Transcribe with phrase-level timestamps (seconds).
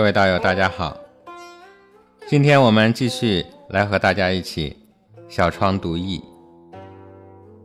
[0.00, 0.96] 各位道友，大家好。
[2.26, 4.74] 今天我们继续来和大家一起
[5.28, 6.24] 小窗读易。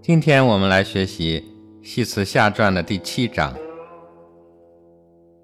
[0.01, 1.41] 今天我们来学习
[1.87, 3.55] 《系辞下传》的第七章。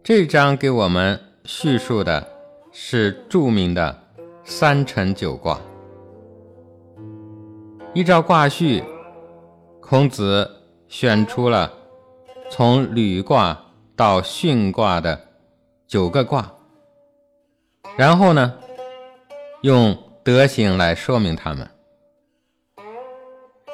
[0.03, 2.27] 这章给我们叙述的
[2.73, 3.97] 是著名的
[4.43, 5.57] 三辰九卦。
[7.93, 8.83] 依照卦序，
[9.79, 10.45] 孔子
[10.89, 11.71] 选出了
[12.49, 13.57] 从履卦
[13.95, 15.17] 到巽卦的
[15.87, 16.53] 九个卦。
[17.97, 18.57] 然后呢，
[19.61, 21.69] 用德行来说明他们。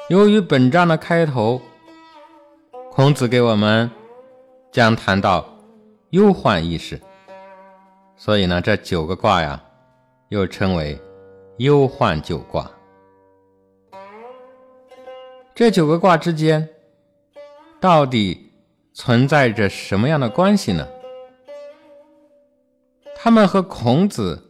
[0.08, 1.60] 由于本章的开头，
[2.90, 3.90] 孔子给我们
[4.72, 5.46] 将谈到
[6.10, 7.00] 忧患意识，
[8.16, 9.62] 所以呢，这九个卦呀，
[10.30, 10.98] 又称为
[11.58, 12.70] 忧患九卦。
[15.54, 16.68] 这九个卦之间，
[17.80, 18.52] 到底
[18.94, 20.86] 存在着什么样的关系呢？
[23.20, 24.40] 他们和孔子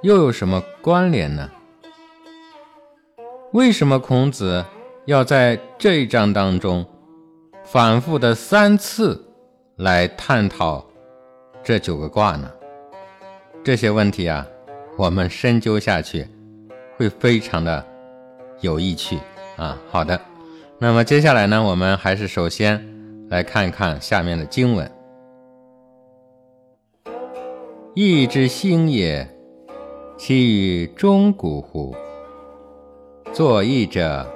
[0.00, 1.50] 又有什么关联呢？
[3.52, 4.64] 为什么孔子
[5.04, 6.86] 要在这一章当中
[7.64, 9.22] 反复的三次
[9.76, 10.86] 来探讨
[11.62, 12.50] 这九个卦呢？
[13.62, 14.46] 这些问题啊，
[14.96, 16.26] 我们深究下去
[16.96, 17.84] 会非常的
[18.60, 19.18] 有意趣
[19.58, 19.76] 啊。
[19.90, 20.18] 好的，
[20.78, 22.82] 那么接下来呢，我们还是首先
[23.28, 24.90] 来看一看下面的经文。
[27.98, 29.26] 义之兴也，
[30.18, 31.96] 其于钟鼓乎？
[33.32, 34.26] 作义者，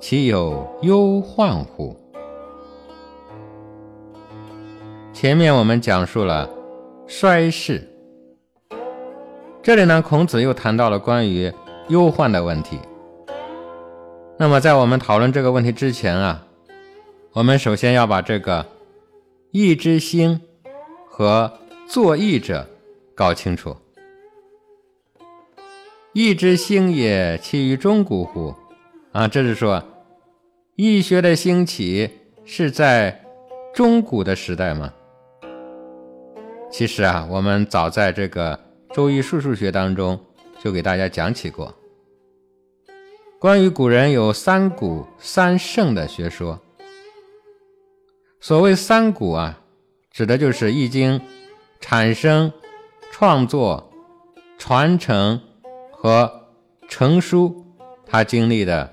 [0.00, 1.94] 其有忧患乎？
[5.12, 6.48] 前面我们讲述了
[7.06, 7.86] 衰世，
[9.62, 11.52] 这里呢，孔子又谈到了关于
[11.88, 12.78] 忧患的问题。
[14.38, 16.46] 那么，在我们讨论这个问题之前啊，
[17.34, 18.64] 我们首先要把这个
[19.50, 20.40] 义之兴
[21.06, 21.52] 和
[21.86, 22.66] 作义者。
[23.22, 23.76] 搞清楚，
[26.12, 28.52] 义之兴也，其于中古乎？
[29.12, 29.80] 啊，这是说，
[30.74, 32.10] 易学的兴起
[32.44, 33.24] 是在
[33.72, 34.92] 中古的时代吗？
[36.68, 38.56] 其实啊，我们早在这个
[38.92, 40.18] 《周易数数学》当中
[40.58, 41.72] 就给大家讲起过，
[43.38, 46.60] 关于古人有三古三圣的学说。
[48.40, 49.60] 所谓三古啊，
[50.10, 51.20] 指的就是《易经》
[51.80, 52.52] 产生。
[53.12, 53.92] 创作、
[54.56, 55.38] 传承
[55.92, 56.32] 和
[56.88, 57.54] 成书，
[58.06, 58.90] 他经历的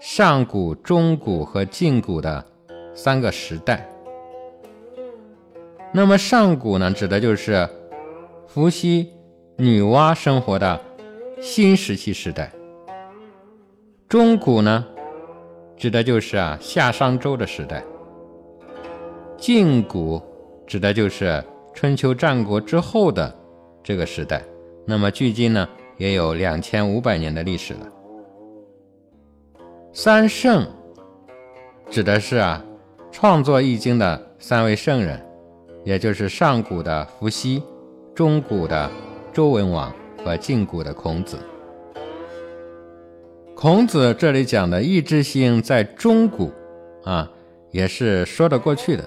[0.00, 2.42] 上古、中古和近古的
[2.94, 3.86] 三个时代。
[5.92, 7.68] 那么上古呢，指的就是
[8.48, 9.12] 伏羲、
[9.58, 10.80] 女娲生活的
[11.38, 12.46] 新石器时代；
[14.08, 14.86] 中古呢，
[15.76, 17.82] 指的就是啊夏商周的时代；
[19.36, 20.20] 近古
[20.66, 21.44] 指的就是。
[21.74, 23.36] 春秋战国之后的
[23.82, 24.42] 这个时代，
[24.86, 27.88] 那么距今呢也有两千五百年的历史了。
[29.92, 30.66] 三圣
[31.90, 32.64] 指的是啊，
[33.10, 35.20] 创作易经的三位圣人，
[35.84, 37.62] 也就是上古的伏羲、
[38.14, 38.88] 中古的
[39.32, 39.92] 周文王
[40.24, 41.36] 和近古的孔子。
[43.54, 46.52] 孔子这里讲的易之星在中古
[47.04, 47.30] 啊，
[47.70, 49.04] 也是说得过去的。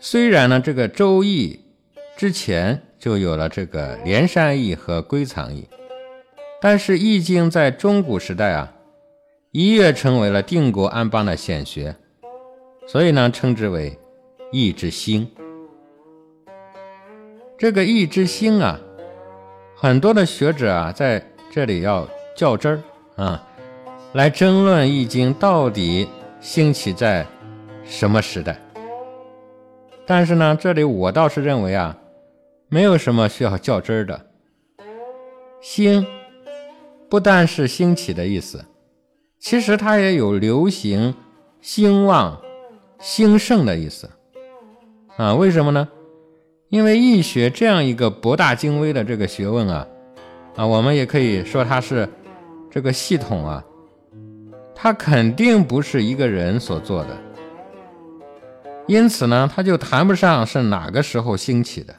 [0.00, 1.60] 虽然呢，这个《周易》
[2.16, 5.68] 之前就有了这个连山易和归藏易，
[6.60, 8.72] 但是《易经》在中古时代啊，
[9.50, 11.96] 一跃成为了定国安邦的显学，
[12.86, 13.98] 所以呢，称之为
[14.52, 15.28] “易之星”。
[17.58, 18.78] 这个“易之星”啊，
[19.74, 21.20] 很多的学者啊，在
[21.50, 22.72] 这里要较真
[23.16, 23.44] 儿啊，
[24.12, 26.08] 来争论《易经》到底
[26.40, 27.26] 兴起在
[27.84, 28.60] 什么时代。
[30.10, 31.94] 但是呢，这里我倒是认为啊，
[32.70, 34.18] 没有什么需要较真儿的。
[35.60, 36.06] 兴
[37.10, 38.64] 不但是兴起的意思，
[39.38, 41.14] 其实它也有流行、
[41.60, 42.40] 兴旺、
[42.98, 44.08] 兴盛的意思
[45.18, 45.34] 啊。
[45.34, 45.86] 为什么呢？
[46.70, 49.86] 因为易学这样一个博大精微的这个学问啊，
[50.56, 52.08] 啊，我们也可以说它是
[52.70, 53.62] 这个系统啊，
[54.74, 57.27] 它肯定不是一个人所做的。
[58.88, 61.94] 因此呢，他就谈不上是哪个时候兴起的。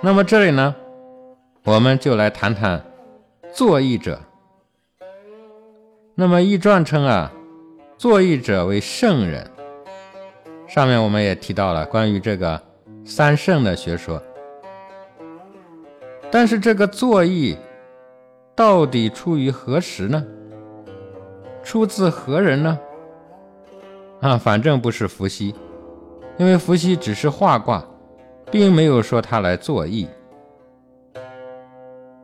[0.00, 0.74] 那么这里呢，
[1.64, 2.84] 我们就来谈谈
[3.52, 4.20] 作义者。
[6.16, 7.30] 那么《易传》称啊，
[7.96, 9.48] 作义者为圣人。
[10.66, 12.60] 上面我们也提到了关于这个
[13.04, 14.20] 三圣的学说。
[16.28, 17.56] 但是这个作义
[18.56, 20.26] 到底出于何时呢？
[21.62, 22.76] 出自何人呢？
[24.20, 25.54] 啊，反正不是伏羲，
[26.38, 27.84] 因为伏羲只是画卦，
[28.50, 30.06] 并没有说他来作易。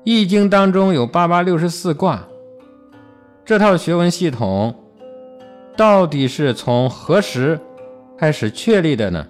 [0.04, 2.22] 易经当中有八八六十四卦，
[3.44, 4.74] 这套学问系统
[5.76, 7.58] 到底是从何时
[8.16, 9.26] 开始确立的呢？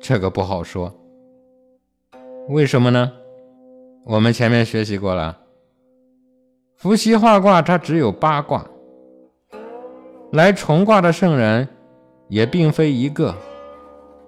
[0.00, 0.94] 这个不好说。
[2.50, 3.12] 为什么呢？
[4.04, 5.36] 我们前面学习过了，
[6.76, 8.64] 伏羲画卦它只有八卦，
[10.32, 11.66] 来重卦的圣人
[12.28, 13.34] 也并非一个，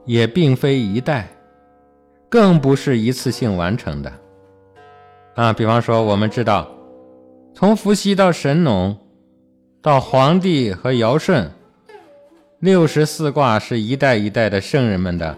[0.06, 1.28] 也并非一代，
[2.28, 4.10] 更不是一次性完成的。
[5.34, 6.66] 啊，比方说，我们知道，
[7.54, 8.96] 从伏羲到神农，
[9.82, 11.50] 到黄帝和尧舜，
[12.60, 15.36] 六十四卦是一代一代的圣人们的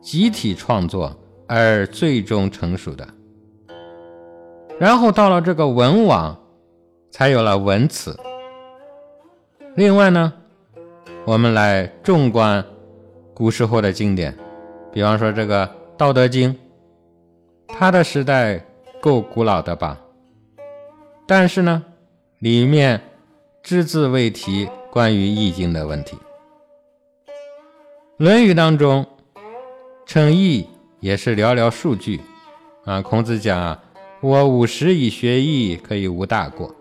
[0.00, 1.12] 集体创作
[1.48, 3.06] 而最终成熟的。
[4.78, 6.36] 然后到了这个文王，
[7.10, 8.16] 才有了文辞。
[9.74, 10.32] 另外呢，
[11.24, 12.62] 我们来纵观
[13.32, 14.36] 古时候的经典，
[14.92, 15.66] 比方说这个
[15.96, 16.52] 《道德经》，
[17.66, 18.62] 它的时代
[19.00, 19.98] 够古老的吧？
[21.26, 21.82] 但是呢，
[22.40, 23.00] 里面
[23.62, 26.16] 只字未提关于易经的问题。
[28.18, 29.06] 《论语》当中
[30.04, 30.66] 称易
[31.00, 32.20] 也是寥寥数句
[32.84, 33.00] 啊。
[33.00, 33.82] 孔子讲啊。
[34.20, 36.72] 我五十以学艺，可以无大过。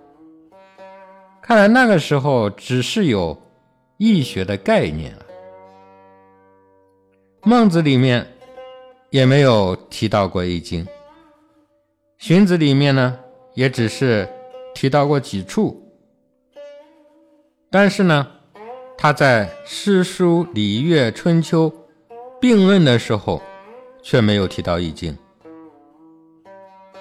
[1.41, 3.38] 看来那个时候只是有
[3.97, 5.25] 易学的概念了。
[7.43, 8.25] 孟子里面
[9.09, 10.88] 也没有提到过易经，
[12.19, 13.17] 荀子里面呢
[13.55, 14.29] 也只是
[14.73, 15.77] 提到过几处。
[17.69, 18.27] 但是呢，
[18.97, 21.73] 他在诗书礼乐春秋
[22.39, 23.41] 并论的时候，
[24.03, 25.17] 却没有提到易经。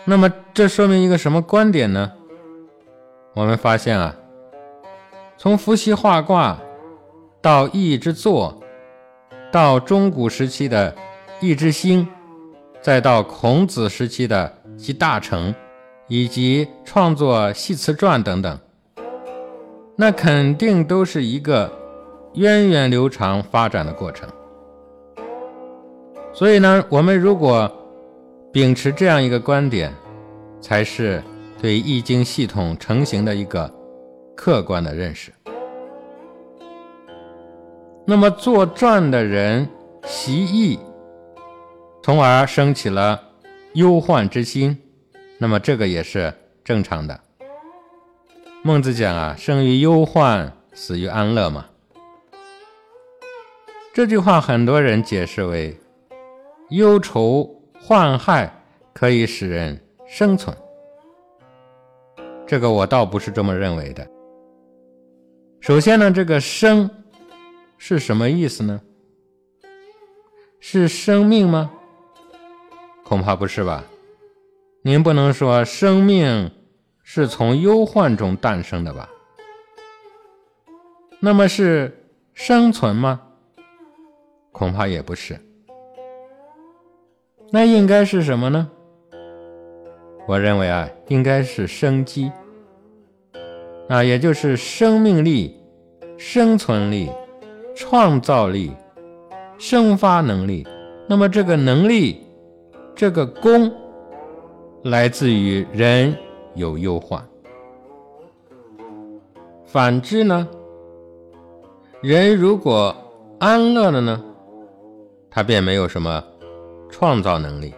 [0.05, 2.11] 那么这说明一个什么观点呢？
[3.35, 4.17] 我们发现啊，
[5.43, 6.61] 从伏羲画卦
[7.41, 8.61] 到易之作，
[9.51, 10.95] 到中古时期的
[11.41, 12.07] 易之兴，
[12.83, 15.55] 再到孔子时期的集大成，
[16.09, 18.59] 以及创作系辞传等等，
[19.97, 21.73] 那肯定都是一个
[22.35, 24.29] 源远流长发展的过程。
[26.35, 27.73] 所以呢，我们如果
[28.53, 29.91] 秉持这样一个观点，
[30.61, 31.23] 才是
[31.63, 33.73] 对易经系统成型的一个
[34.41, 35.31] 客观的认识。
[38.07, 39.69] 那么做传的人
[40.07, 40.79] 习易，
[42.03, 43.21] 从而生起了
[43.75, 44.81] 忧患之心，
[45.37, 46.33] 那么这个也是
[46.65, 47.21] 正常的。
[48.63, 51.67] 孟子讲啊，生于忧患，死于安乐嘛。
[53.93, 55.79] 这句话很多人解释为
[56.71, 57.47] 忧愁
[57.79, 58.51] 患害
[58.95, 59.79] 可以使人。
[60.09, 60.57] 生存，
[62.47, 64.09] 这个我倒不是这么认为的。
[65.61, 66.89] 首先呢，这个“生”
[67.77, 68.81] 是什么意思呢？
[70.59, 71.71] 是生命吗？
[73.05, 73.85] 恐怕不是吧。
[74.81, 76.51] 您不能说生命
[77.03, 79.11] 是从忧患中诞生的吧？
[81.21, 83.21] 那么是生存吗？
[84.53, 85.39] 恐怕也不是。
[87.53, 88.71] 那应该是什么呢？
[90.27, 92.33] 我认为啊，应该是生机
[93.91, 95.61] 啊，也就是生命力、
[96.17, 97.11] 生存力、
[97.75, 98.71] 创造力、
[99.59, 100.65] 生发能力。
[101.09, 102.25] 那么这个能力、
[102.95, 103.73] 这个功，
[104.85, 106.17] 来自于人
[106.55, 107.21] 有忧患。
[109.67, 110.47] 反之呢，
[112.01, 112.95] 人如果
[113.41, 114.23] 安乐了呢，
[115.29, 116.23] 他便没有什么
[116.89, 117.75] 创造能力。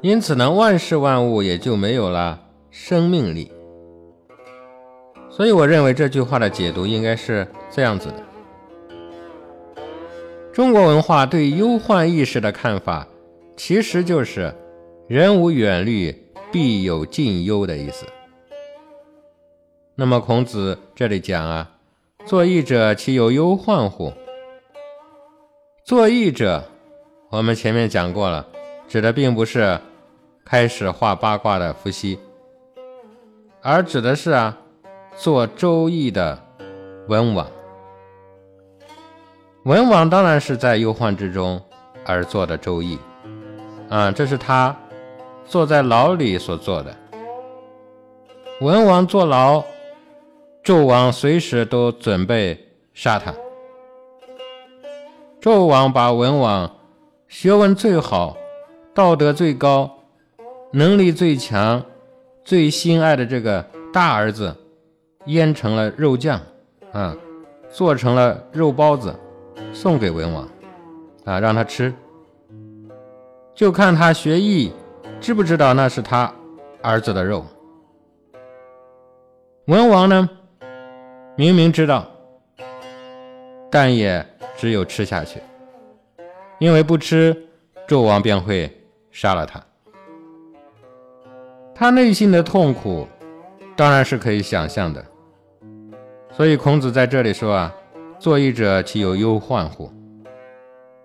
[0.00, 3.52] 因此呢，万事万物也就没有了生命力。
[5.38, 8.16] 所以，我认为这句话的解读应该是这样子的：
[10.52, 13.06] 中国文化对忧患意识的看法，
[13.56, 14.52] 其实就是
[15.06, 16.12] “人无远虑，
[16.50, 18.04] 必有近忧”的意思。
[19.94, 21.70] 那么，孔子这里讲啊
[22.26, 24.12] ，“作义者，其有忧患乎？”
[25.86, 26.64] 作义者，
[27.30, 28.44] 我们前面讲过了。
[28.88, 29.78] 指的并不是
[30.44, 32.18] 开始画八卦的伏羲，
[33.62, 34.58] 而指的是啊，
[35.20, 36.38] 做《周易》的
[37.08, 37.44] 文王。
[39.64, 41.60] 文王当然是在忧患之中
[42.06, 42.96] 而做的《周易》，
[43.92, 44.74] 啊，这是他
[45.44, 46.94] 坐在牢里所做的。
[48.60, 49.64] 文王坐牢，
[50.62, 53.34] 纣王随时都准备杀他。
[55.40, 56.70] 纣王把文王
[57.26, 58.36] 学问最好。
[58.94, 59.88] 道德最高、
[60.72, 61.84] 能力最强、
[62.44, 64.56] 最心爱的这个大儿子，
[65.28, 66.40] 腌成了肉酱，
[66.92, 67.14] 啊，
[67.70, 69.14] 做成了肉包子，
[69.74, 70.48] 送给文王，
[71.24, 71.92] 啊，让他吃。
[73.54, 74.72] 就看他学艺
[75.20, 76.32] 知不知道那是他
[76.80, 77.44] 儿子的肉。
[79.66, 80.30] 文王呢，
[81.36, 82.10] 明明知道，
[83.70, 84.24] 但也
[84.56, 85.42] 只有吃下去，
[86.58, 87.36] 因为不吃，
[87.86, 88.74] 纣王便会
[89.10, 89.62] 杀了他。
[91.74, 93.06] 他内心的痛苦，
[93.76, 95.04] 当然是可以想象的。
[96.38, 97.74] 所以孔子在这里说啊
[98.20, 99.90] ：“作义者岂有忧患乎？”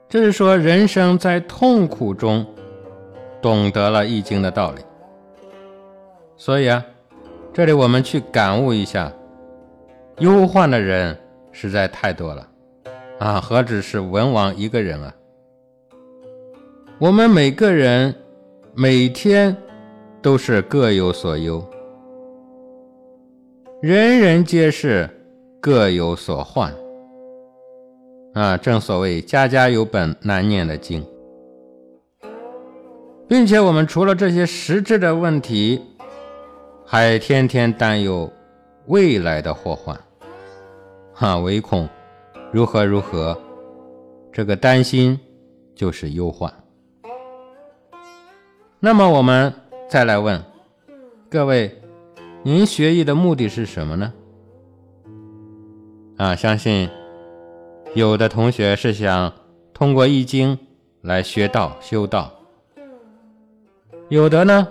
[0.08, 2.46] 这是说人生在痛苦中，
[3.42, 4.82] 懂得了易经的道理。
[6.38, 6.86] 所以啊，
[7.52, 9.12] 这里我们去感悟一下，
[10.20, 11.18] 忧患的人
[11.52, 12.48] 实在太多了
[13.18, 13.42] 啊！
[13.42, 15.12] 何止是文王一个人啊？
[17.00, 18.14] 我们每个人
[18.76, 19.58] 每天
[20.22, 21.68] 都是各有所忧，
[23.82, 25.10] 人人皆是。
[25.66, 26.76] 各有所患，
[28.34, 31.02] 啊，正所谓家家有本难念的经，
[33.30, 35.82] 并且我们除了这些实质的问题，
[36.86, 38.30] 还天天担忧
[38.88, 39.98] 未来的祸患，
[41.14, 41.88] 哈，唯恐
[42.52, 43.40] 如何如何，
[44.34, 45.18] 这个担心
[45.74, 46.54] 就是忧患。
[48.82, 49.54] 那么我们
[49.88, 50.44] 再来问
[51.30, 51.74] 各位，
[52.44, 54.12] 您学艺的目的是什么呢？
[56.18, 56.90] 啊，相信
[57.96, 59.34] 有的同学是想
[59.74, 60.58] 通过易经
[61.02, 62.32] 来学道修道，
[64.10, 64.68] 有的呢，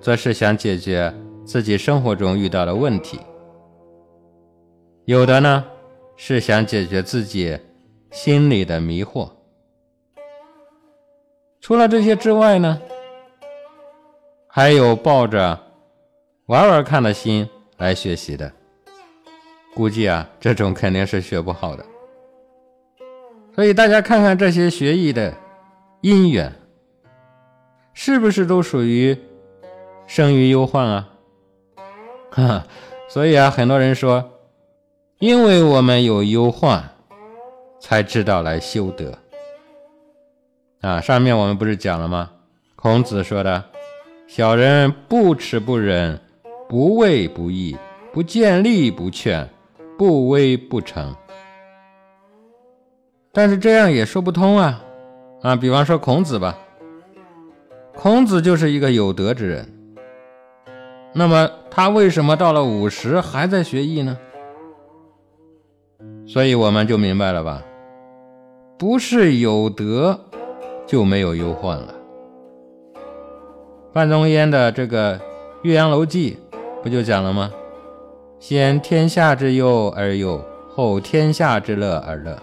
[0.00, 1.14] 则是想解决
[1.44, 3.20] 自己生活中遇到的问题，
[5.04, 5.64] 有的呢
[6.16, 7.56] 是想解决自己
[8.10, 9.30] 心里的迷惑。
[11.60, 12.80] 除了这些之外呢，
[14.48, 15.58] 还有抱着
[16.46, 18.52] 玩玩看的心来学习的。
[19.74, 21.84] 估计啊，这种肯定是学不好的。
[23.54, 25.34] 所以大家看看这些学艺的
[26.00, 26.52] 因缘，
[27.94, 29.16] 是不是都属于
[30.06, 31.08] 生于忧患啊？
[32.30, 32.64] 哈，
[33.08, 34.30] 所以啊，很多人说，
[35.18, 36.82] 因为我们有忧患，
[37.80, 39.18] 才知道来修德。
[40.80, 42.30] 啊，上面我们不是讲了吗？
[42.74, 43.62] 孔子说的
[44.26, 46.18] ：“小人不耻不仁，
[46.68, 47.76] 不畏不义，
[48.12, 49.48] 不见利不劝。”
[50.00, 51.14] 不威不成，
[53.32, 54.82] 但是这样也说不通啊！
[55.42, 56.56] 啊，比方说孔子吧，
[57.94, 59.68] 孔子就是一个有德之人，
[61.12, 64.16] 那么他为什么到了五十还在学艺呢？
[66.26, 67.62] 所以我们就明白了吧？
[68.78, 70.18] 不是有德
[70.86, 71.94] 就没有忧患了。
[73.92, 75.18] 范仲淹的这个
[75.60, 76.38] 《岳阳楼记》
[76.82, 77.52] 不就讲了吗？
[78.40, 80.42] 先天下之忧而忧，
[80.74, 82.42] 后天下之乐而乐。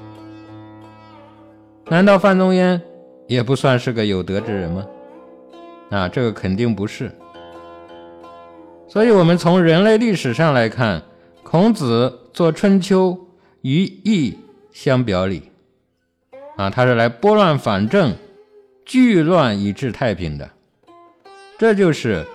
[1.88, 2.80] 难道范仲淹
[3.26, 4.86] 也不算是个有德之人吗？
[5.90, 7.12] 啊，这个肯定不是。
[8.88, 11.02] 所以，我们从人类历史上来看，
[11.42, 13.10] 孔子做《春秋》
[13.62, 14.38] 与义
[14.72, 15.50] 相表里，
[16.58, 18.14] 啊，他是来拨乱反正、
[18.86, 20.48] 聚乱以治太平的，
[21.58, 22.24] 这就是《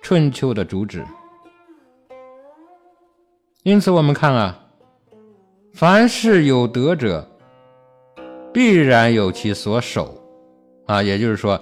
[0.00, 1.04] 春秋》的主旨。
[3.64, 4.60] 因此，我们看啊，
[5.72, 7.26] 凡是有德者，
[8.52, 10.22] 必然有其所守，
[10.84, 11.58] 啊，也就是说，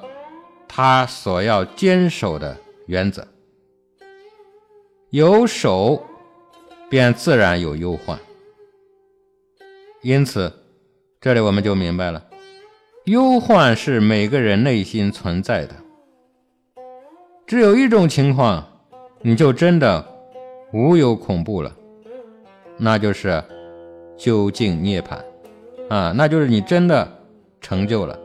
[0.67, 2.57] 他所要坚守的
[2.87, 3.25] 原则，
[5.11, 6.05] 有守，
[6.91, 8.19] 便自然有忧患。
[10.01, 10.53] 因此，
[11.21, 12.21] 这里我们就明白了，
[13.05, 15.77] 忧患是每个人内心存在的。
[17.47, 18.67] 只有一种情况，
[19.21, 20.05] 你就真的
[20.73, 21.77] 无有恐怖了。
[22.85, 23.41] 那就是
[24.17, 25.15] 究竟涅槃
[25.89, 27.07] 啊，那就是你真的
[27.61, 28.19] 成就了，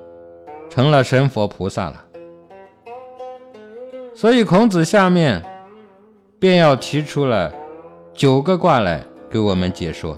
[0.68, 2.04] 成了神佛菩萨了。
[4.16, 5.44] 所以孔子下面
[6.40, 7.54] 便要提出了
[8.16, 10.18] 九个卦来给我们解说。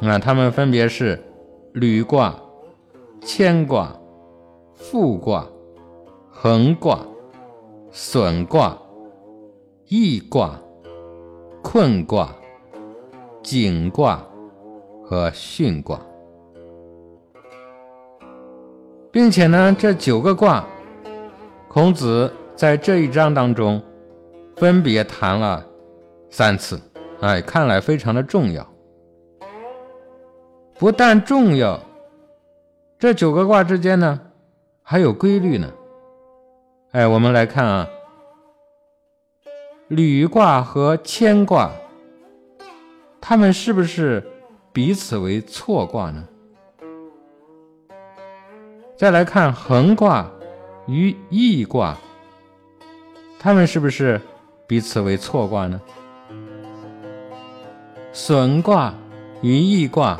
[0.00, 1.22] 那他们分别是
[1.74, 2.34] 履卦、
[3.20, 3.94] 牵卦、
[4.72, 5.46] 复卦、
[6.30, 7.00] 横卦、
[7.90, 8.78] 损卦、
[9.88, 10.58] 易卦、
[11.62, 12.34] 困卦。
[13.50, 14.22] 景卦
[15.02, 15.98] 和巽卦，
[19.10, 20.62] 并且呢，这九个卦，
[21.66, 23.82] 孔子在这一章当中
[24.56, 25.64] 分别谈了
[26.28, 26.78] 三次，
[27.22, 28.68] 哎，看来非常的重要。
[30.78, 31.80] 不但重要，
[32.98, 34.20] 这九个卦之间呢
[34.82, 35.72] 还有规律呢。
[36.90, 37.88] 哎，我们来看啊，
[39.86, 41.70] 履卦和牵卦。
[43.20, 44.26] 他们是不是
[44.72, 46.26] 彼此为错卦呢？
[48.96, 50.30] 再来看横卦
[50.86, 51.96] 与义卦，
[53.38, 54.20] 他们是不是
[54.66, 55.80] 彼此为错卦呢？
[58.12, 58.94] 损卦
[59.42, 60.18] 与义卦，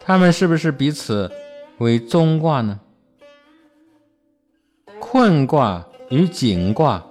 [0.00, 1.30] 他们是不是彼此
[1.78, 2.80] 为中卦呢？
[4.98, 7.02] 困卦与井卦，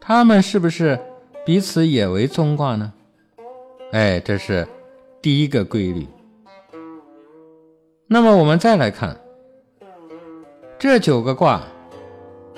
[0.00, 0.98] 他们是不是
[1.46, 2.92] 彼此也为中卦呢？
[3.92, 4.66] 哎，这是
[5.20, 6.06] 第一个规律。
[8.06, 9.14] 那么我们再来看
[10.78, 11.62] 这九个卦，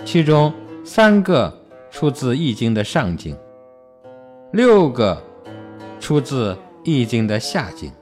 [0.05, 0.53] 其中
[0.85, 1.53] 三个
[1.91, 3.37] 出自《易经》的上经，
[4.53, 5.21] 六个
[5.99, 7.93] 出自《易经》的下经。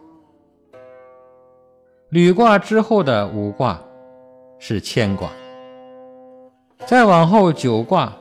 [2.11, 3.83] 履卦之后的五卦
[4.59, 5.31] 是乾卦，
[6.85, 8.13] 再往后九卦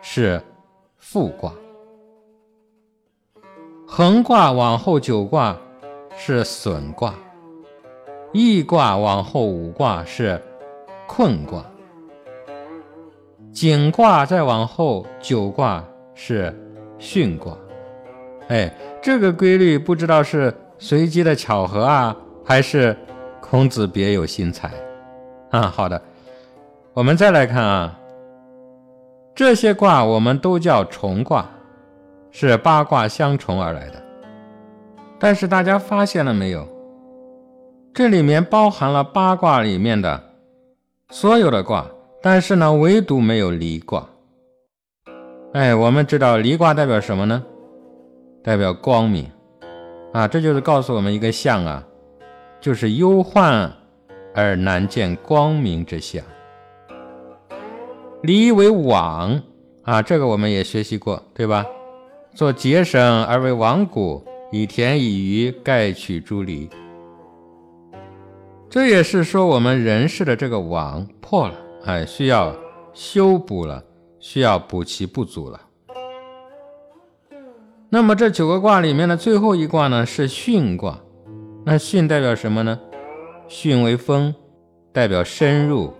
[0.00, 0.42] 是
[0.96, 1.54] 复卦，
[3.94, 5.54] 横卦往后九卦
[6.16, 7.14] 是损卦。
[8.32, 10.40] 易卦往后五卦是
[11.06, 11.62] 困卦，
[13.52, 15.84] 井卦再往后九卦
[16.14, 16.58] 是
[16.98, 17.54] 巽卦。
[18.48, 22.96] 哎，这个规律不知道是随机的巧合啊，还是
[23.42, 24.70] 孔子别有心裁
[25.50, 25.64] 啊？
[25.64, 26.00] 好的，
[26.94, 28.00] 我们再来看啊，
[29.34, 31.46] 这些卦我们都叫重卦，
[32.32, 34.02] 是八卦相重而来的。
[35.20, 36.66] 但是大家发现了没有？
[37.94, 40.20] 这里面包含了八卦里面的
[41.10, 41.86] 所有的卦，
[42.20, 44.04] 但是呢，唯独没有离卦。
[45.52, 47.44] 哎，我们知道离卦代表什么呢？
[48.42, 49.30] 代表光明
[50.12, 50.26] 啊！
[50.26, 51.84] 这就是告诉我们一个象啊，
[52.60, 53.70] 就是忧患
[54.34, 56.24] 而难见光明之象。
[58.22, 59.40] 离为网
[59.82, 61.64] 啊，这个我们也学习过，对吧？
[62.34, 66.68] 做节省而为罔谷，以田以渔，盖取诸离。
[68.70, 72.56] 这也是说我们人世的这个网破了，哎，需要
[72.94, 73.84] 修补了，
[74.18, 75.60] 需要补其不足了。
[77.90, 80.98] 那么这九个卦里面的最后一卦呢是巽卦，
[81.66, 82.80] 那巽代表什么呢？
[83.46, 84.34] 巽为风，
[84.90, 85.92] 代表深入，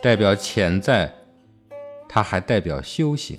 [0.00, 1.12] 代表潜在，
[2.08, 3.36] 它还代表修行。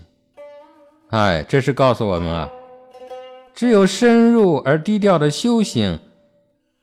[1.09, 2.49] 哎，这是告诉我们啊，
[3.53, 5.99] 只有深入而低调的修行。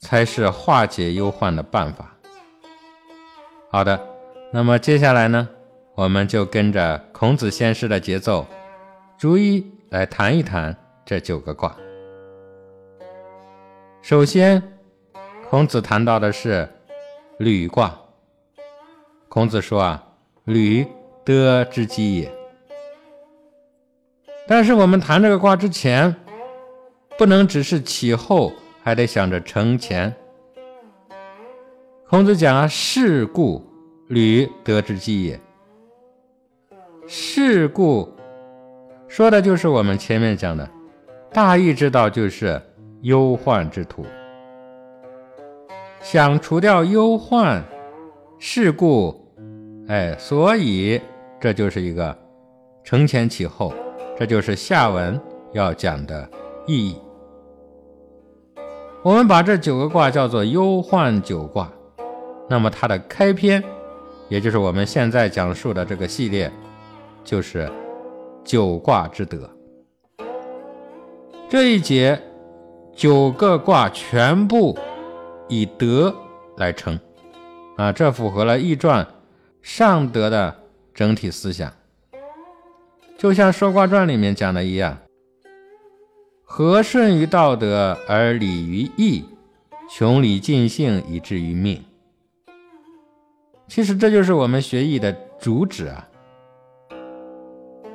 [0.03, 2.13] 才是化解忧患的办法。
[3.71, 3.99] 好的，
[4.51, 5.49] 那么接下来呢，
[5.95, 8.45] 我们就跟着孔子先师的节奏，
[9.17, 11.73] 逐一来谈一谈这九个卦。
[14.03, 14.61] 首先，
[15.49, 16.69] 孔子谈到的是
[17.39, 17.97] 履卦。
[19.29, 20.05] 孔子说啊，
[20.47, 20.85] 履
[21.25, 22.42] 德之基也。
[24.47, 26.15] 但是我们谈这个卦之前，
[27.17, 28.53] 不能只是起后。
[28.85, 30.13] 还得想着承前。
[32.09, 33.65] 孔子讲啊，事故
[34.09, 35.39] 履得之基也。
[37.07, 38.13] 事故
[39.07, 40.69] 说的就是我们前面讲的，
[41.33, 42.61] 大义之道就是
[43.03, 44.05] 忧患之途。
[46.01, 47.63] 想除掉忧患，
[48.41, 49.33] 事故，
[49.87, 51.01] 哎，所以
[51.41, 52.19] 这就是一个
[52.83, 53.73] 承前启后，
[54.19, 55.21] 这就是下文
[55.53, 56.29] 要讲的
[56.67, 56.97] 意义。
[59.03, 61.73] 我们把这九个卦叫做忧患九卦，
[62.49, 63.63] 那么它的开篇，
[64.29, 66.51] 也就是我们现在讲述的这个系列，
[67.25, 67.69] 就是
[68.45, 69.51] 九卦之德。
[71.49, 72.21] 这一节
[72.95, 74.79] 九个卦全部
[75.49, 76.15] 以德
[76.57, 76.99] 来称，
[77.77, 79.05] 啊，这符合了《易传》
[79.63, 80.55] 上德的
[80.95, 81.73] 整体思想，
[83.23, 84.99] 就像《说卦传》里面讲的一样。
[86.43, 89.25] 和顺于道德而礼于义，
[89.89, 91.81] 穷理尽性以至于命。
[93.69, 96.09] 其实这就是我们学艺的主旨啊。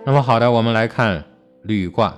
[0.05, 1.25] 那么好的，我们来看
[1.63, 2.17] 履卦。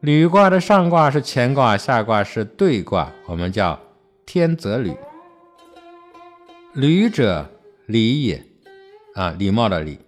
[0.00, 3.78] 履卦的上卦是乾卦，下卦是兑卦，我们叫
[4.24, 4.96] 天泽履。
[6.72, 7.46] 履者
[7.84, 8.42] 礼也，
[9.14, 9.98] 啊，礼貌的礼。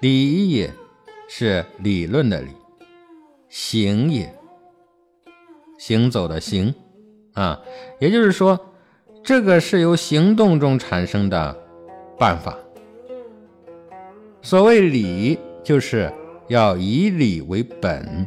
[0.00, 0.72] 礼也
[1.28, 2.50] 是理论的理。
[3.48, 4.32] 行也，
[5.78, 6.74] 行走的行，
[7.32, 7.60] 啊，
[7.98, 8.58] 也就是说，
[9.24, 11.56] 这个是由行动中产生的
[12.18, 12.56] 办法。
[14.42, 16.12] 所谓礼，就是
[16.46, 18.26] 要以礼为本。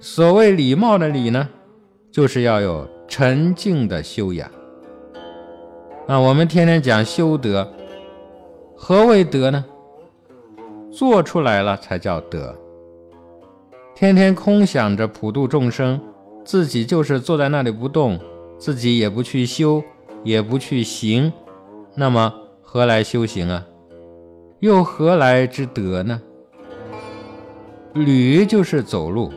[0.00, 1.48] 所谓礼貌的礼呢，
[2.10, 4.48] 就是要有沉静的修养。
[6.06, 7.70] 啊，我们天天讲修德，
[8.76, 9.64] 何为德呢？
[10.90, 12.56] 做出来了才叫德。
[13.94, 16.00] 天天空想着普度众生，
[16.44, 18.18] 自己就是坐在那里不动，
[18.58, 19.82] 自己也不去修，
[20.22, 21.32] 也不去行，
[21.94, 23.66] 那么何来修行啊？
[24.60, 26.20] 又何来之德呢？
[27.94, 29.32] 履就是走路，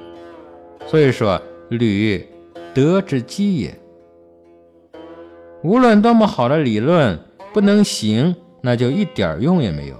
[0.85, 2.27] 所以说履
[2.73, 3.75] 德之基也。
[5.63, 7.19] 无论多么好的理论，
[7.53, 9.95] 不能行，那就一点用也没有。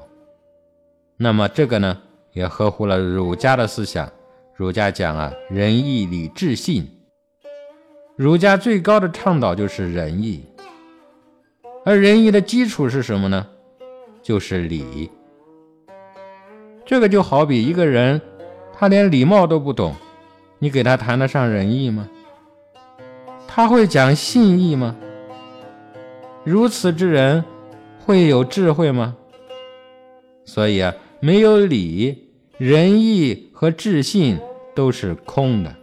[1.24, 1.96] 那么这个呢，
[2.34, 4.12] 也合乎了儒家的思想。
[4.56, 6.90] 儒家讲啊，仁义礼智信。
[8.16, 10.44] 儒家最高的倡导就是仁义，
[11.86, 13.46] 而仁义的基础是什么呢？
[14.24, 15.12] 就是礼。
[16.88, 18.20] 这个就好比一个人，
[18.74, 19.94] 他连礼貌都不懂，
[20.58, 22.10] 你给他谈得上仁义吗？
[23.48, 24.96] 他会讲信义吗？
[26.44, 27.46] 如此之人
[28.04, 29.16] 会有智慧吗？
[30.44, 34.40] 所以啊，没有礼、仁义和智信
[34.76, 35.76] 都是空的。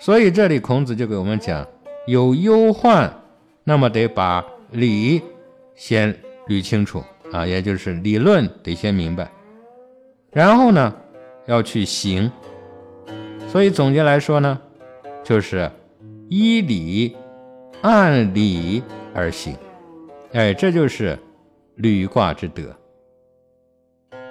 [0.00, 1.66] 所以这里孔子就给我们讲，
[2.06, 3.12] 有忧患，
[3.64, 5.20] 那么得把理
[5.74, 6.16] 先
[6.48, 9.30] 捋清楚啊，也就是理论得先明白，
[10.32, 10.94] 然后呢
[11.46, 12.30] 要去行。
[13.48, 14.58] 所以总结来说呢，
[15.22, 15.70] 就是
[16.28, 17.14] 依理
[17.82, 18.82] 按理
[19.14, 19.54] 而行，
[20.32, 21.18] 哎，这就是
[21.74, 22.74] 履卦之德。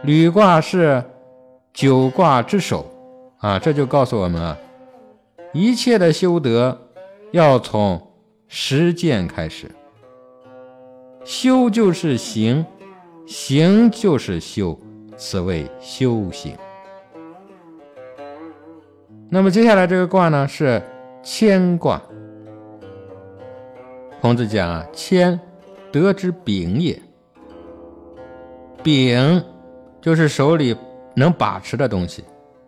[0.04, 1.04] 履卦是
[1.74, 2.86] 九卦之首
[3.40, 4.58] 啊，这就告诉我们啊。
[5.54, 6.78] 一切的修德
[7.32, 8.02] 要从
[8.48, 9.70] 实践开始，
[11.24, 12.66] 修就是行，
[13.26, 14.78] 行就是修，
[15.16, 16.56] 此谓修行。
[19.30, 20.82] 那么接下来这个卦呢是
[21.24, 22.02] 谦卦。
[24.22, 25.40] 孔子讲啊，谦，
[25.92, 27.02] 德之丙也。
[28.84, 29.44] 丙
[30.08, 30.74] 就是手里
[31.18, 32.24] 能把持的东西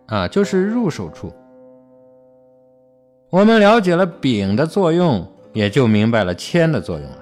[0.08, 1.32] 啊，就是入手处。
[3.30, 7.16] 我们了解了柄的作用，也就明白了铅的作用了。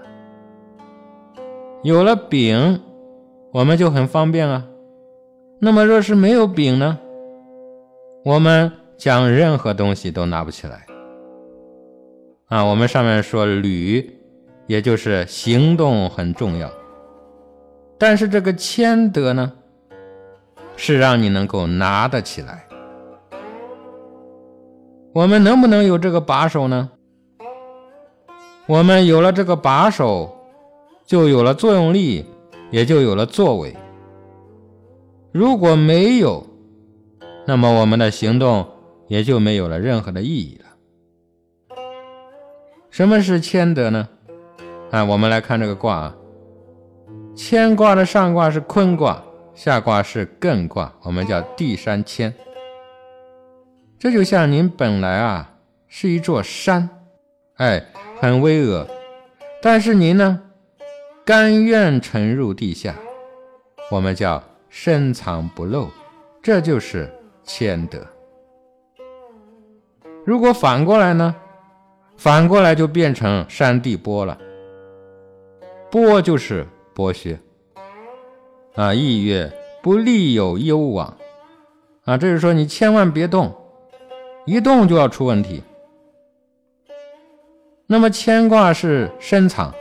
[1.85, 2.81] 有了柄，
[3.52, 4.66] 我们就很方便啊。
[5.61, 6.98] 那么若是没有柄呢？
[8.24, 10.85] 我们将任何东西都拿不起来
[12.46, 12.64] 啊。
[12.64, 14.18] 我们上面说履，
[14.66, 16.68] 也就是行动很重要。
[17.96, 19.52] 但是这个谦德呢，
[20.79, 22.64] 是让你能够拿得起来。
[25.12, 26.88] 我们能不能有这个把手呢？
[28.67, 30.31] 我们有了这个把手，
[31.05, 32.25] 就有了作用力，
[32.71, 33.77] 也就有了作为。
[35.33, 36.47] 如果没有，
[37.45, 38.69] 那么我们的行动
[39.09, 41.77] 也就没有了任何的意义了。
[42.88, 44.09] 什么是谦德呢？
[44.93, 46.17] 啊，我们来看这个卦啊，
[47.35, 49.21] 谦卦的上卦是坤卦，
[49.59, 52.33] 下卦是艮卦，我们叫地山谦。
[53.99, 55.57] 这就像您本来啊
[55.88, 56.88] 是一座山，
[57.57, 57.85] 哎，
[58.21, 58.87] 很巍峨，
[59.61, 60.40] 但是您呢，
[61.25, 62.94] 甘愿沉入地下，
[63.90, 65.88] 我们叫深藏不露，
[66.40, 67.99] 这就是谦德。
[70.25, 71.35] 如果反过来呢，
[72.16, 74.38] 反过来就变成山地剥了，
[75.90, 77.37] 剥就是剥削
[78.79, 81.17] 啊，意曰不利有攸往
[82.05, 83.53] 啊，这是说你千万别动。
[84.47, 85.64] 一动就要出问题。
[87.88, 89.75] 那么乾卦是深藏，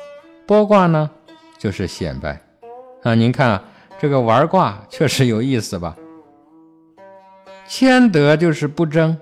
[0.48, 1.12] 剥卦呢
[1.60, 2.42] 就是显摆
[3.04, 3.14] 啊。
[3.14, 3.64] 您看啊
[4.00, 5.96] 这个玩卦确实有意思吧？
[7.68, 9.16] 谦德就是不争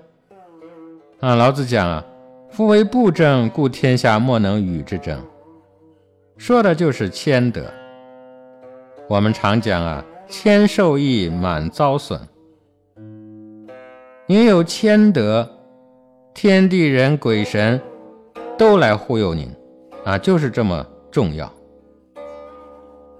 [1.20, 1.34] 啊。
[1.34, 2.02] 老子讲啊，
[2.50, 5.22] 夫为不争，故天下莫能与之争，
[6.38, 7.70] 说的就是谦德。
[9.08, 12.20] 我们常讲啊，谦受益，满遭损。
[14.26, 15.48] 您有谦德，
[16.34, 17.80] 天地人鬼神
[18.58, 19.48] 都来忽悠您，
[20.04, 21.48] 啊，就是这么重要。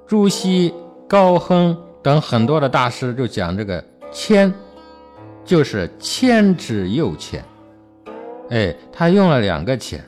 [0.08, 0.74] 朱熹、
[1.06, 4.52] 高亨等很多的大师就讲这个谦，
[5.44, 7.44] 就是谦之又谦。
[8.50, 10.04] 哎，他用了两个谦，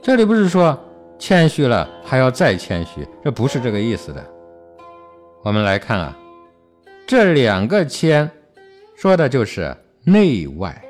[0.00, 0.78] 这里不是说
[1.18, 4.24] 谦虚了还要再谦虚，这不是这个意思的。
[5.42, 6.16] 我们来看啊，
[7.06, 8.30] 这两个谦。
[8.96, 10.82] 说的就是内外，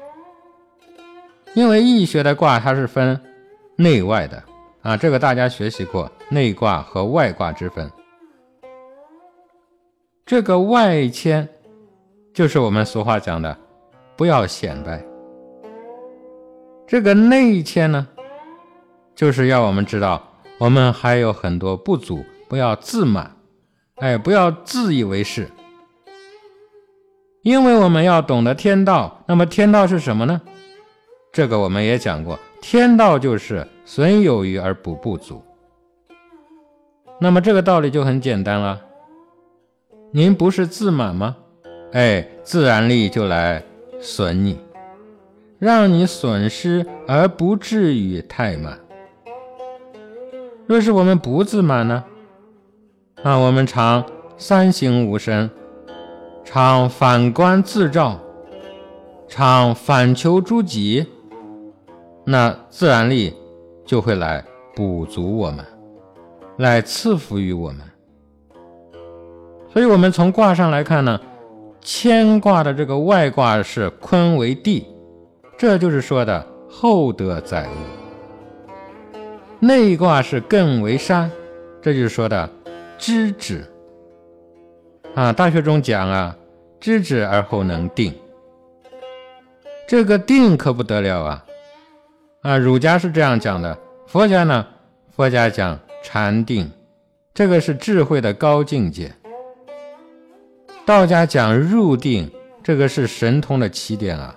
[1.54, 3.20] 因为易学的卦它是分
[3.74, 4.40] 内外的
[4.82, 7.90] 啊，这个大家学习过内卦和外卦之分。
[10.24, 11.48] 这个外谦，
[12.32, 13.58] 就是我们俗话讲的
[14.14, 15.00] 不要显摆；
[16.86, 18.06] 这个内谦呢，
[19.16, 20.22] 就是要我们知道
[20.58, 23.34] 我们还有很多不足，不要自满，
[23.96, 25.48] 哎，不要自以为是。
[27.42, 30.42] 因为我们要懂得天道，那么天道是什么呢？
[31.32, 35.42] 这个我们也讲过，天道就是损有余而补不足。
[37.18, 38.80] 那么这个道理就很简单了。
[40.12, 41.36] 您不是自满吗？
[41.92, 43.62] 哎，自然力就来
[44.00, 44.58] 损你，
[45.58, 48.78] 让你损失而不至于太满。
[50.66, 52.02] 若是我们不自满呢？
[53.22, 54.04] 那，我们常
[54.36, 55.48] 三省吾身，
[56.44, 58.18] 常反观自照，
[59.28, 61.06] 常反求诸己，
[62.24, 63.32] 那自然力
[63.84, 65.64] 就会来补足我们，
[66.58, 67.80] 来赐福于我们。
[69.72, 71.20] 所以，我们从卦上来看呢，
[71.82, 74.86] 乾卦的这个外卦是坤为地，
[75.56, 78.05] 这就是说的厚德载物；
[79.58, 81.30] 内卦是艮为山，
[81.80, 82.48] 这就是说的
[82.98, 83.64] 知止。
[85.14, 86.36] 啊，大学中讲啊，
[86.78, 88.12] 知止而后能定。
[89.88, 91.44] 这个定可不得了啊！
[92.42, 94.66] 啊，儒家是这样讲的，佛家呢，
[95.14, 96.70] 佛家讲禅定，
[97.32, 99.10] 这个是智慧的高境界。
[100.84, 102.30] 道家讲入定，
[102.62, 104.36] 这个是神通的起点啊，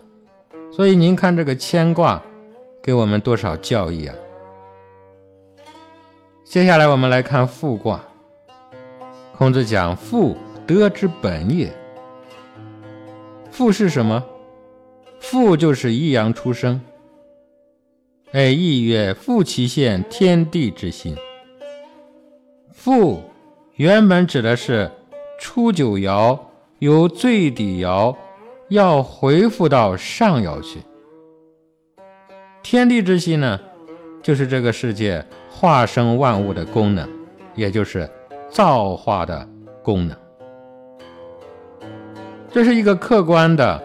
[0.72, 2.24] 所以您看这个牵卦，
[2.82, 4.16] 给我们多少教义啊？
[6.50, 8.04] 接下来我们来看复卦。
[9.38, 10.36] 孔子讲复，
[10.66, 11.72] 德之本也。
[13.52, 14.26] 复是什么？
[15.20, 16.82] 复就是一阳出生。
[18.32, 21.16] 哎，意曰复其现天地之心。
[22.74, 23.22] 复
[23.76, 24.90] 原本指的是。
[25.42, 26.38] 初九爻
[26.80, 28.14] 由最底爻
[28.68, 30.82] 要回复到上爻去。
[32.62, 33.58] 天地之心呢，
[34.22, 35.26] 就是这个世界
[35.60, 37.06] 化生万物的功能，
[37.54, 38.10] 也就是
[38.50, 39.46] 造化的
[39.84, 40.18] 功能。
[42.50, 43.84] 这是一个客观的、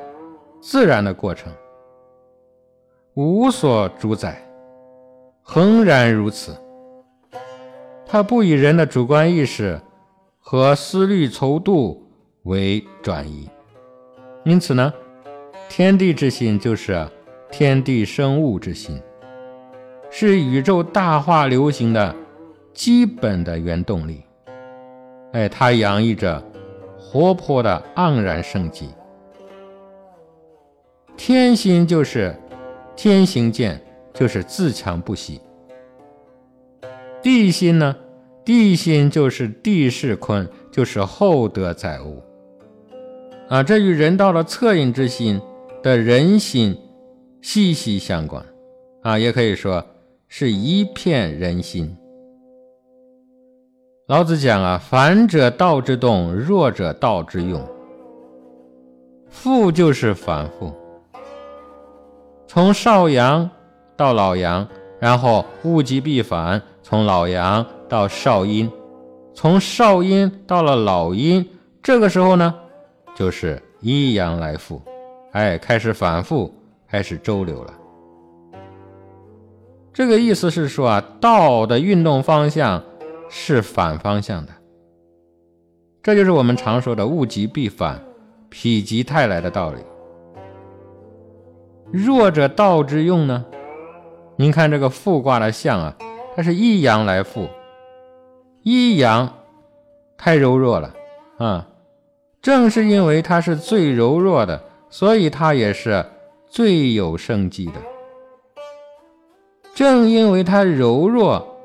[0.60, 1.52] 自然的过程，
[3.14, 4.40] 无所主宰，
[5.42, 6.56] 恒然如此。
[8.06, 9.80] 它不以人的主观意识。
[10.46, 12.06] 和思虑筹度
[12.42, 13.48] 为转移，
[14.44, 14.92] 因此呢，
[15.70, 17.08] 天地之心就是
[17.50, 19.00] 天地生物之心，
[20.16, 22.14] 是宇宙大化流行的
[22.72, 24.22] 基本的原动力。
[25.32, 26.40] 哎，它洋溢着
[26.96, 28.88] 活泼的盎然生机。
[31.16, 32.32] 天心就是
[32.94, 35.40] 天行健，就是自强不息。
[37.20, 37.96] 地心呢？
[38.44, 42.22] 地心就是地势坤，就是厚德载物
[43.48, 43.64] 啊！
[43.64, 45.40] 这与人道的恻隐之心
[45.82, 46.78] 的人心
[47.42, 48.46] 息息相关
[49.02, 49.84] 啊，也可以说
[50.36, 51.96] 是一片人心。
[54.08, 57.64] 老子讲啊：“反者道之动，弱者道之用。”
[59.30, 60.72] 复就是反复，
[62.48, 63.48] 从少阳
[63.96, 64.66] 到老阳，
[64.98, 67.64] 然后物极必反，从老阳。
[67.88, 68.68] 到少阴，
[69.34, 71.48] 从少阴到了老阴，
[71.80, 72.52] 这个时候呢，
[73.14, 74.82] 就是一阳来复，
[75.30, 76.52] 哎，开始反复，
[76.88, 77.72] 开始周流了。
[79.94, 82.82] 这个意思是说啊，道的运动方向
[83.30, 84.52] 是反方向的，
[86.02, 88.02] 这就是我们常说的物极必反，
[88.50, 89.78] 否极泰来的道理。
[91.92, 93.44] 弱者道之用呢？
[94.36, 95.94] 您看这个复卦的象啊，
[96.34, 97.48] 它是一阳来复。
[98.64, 99.32] 一阳
[100.18, 100.92] 太柔弱了
[101.38, 101.68] 啊！
[102.42, 106.04] 正是因为它是最柔弱的，所以它也是
[106.48, 107.74] 最有生机的。
[109.74, 111.56] 正因为它柔弱，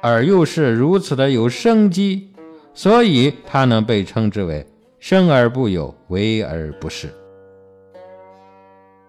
[0.00, 2.32] 而又是如此的有生机，
[2.74, 4.66] 所以它能被称之为
[4.98, 7.08] 生而不有，为而不恃。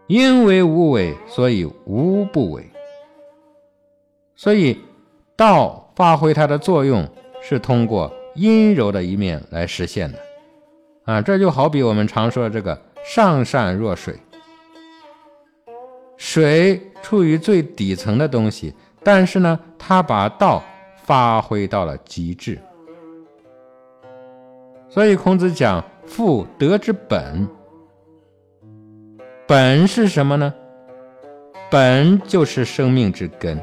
[0.08, 2.70] 因为无为，所以无不为。
[4.36, 4.78] 所以
[5.36, 5.86] 道。
[6.00, 7.06] 发挥它的作用
[7.42, 10.18] 是通过阴柔的一面来实现的，
[11.04, 14.16] 啊，这就好比我们常说的这个上善若水，
[16.20, 20.62] 水处于最底层的东西，但是呢，它把道
[21.06, 22.60] 发挥到了极致。
[24.90, 27.48] 所以孔子讲“复德之本”，
[29.48, 30.54] 本是什么呢？
[31.72, 33.58] 本就是生命之根。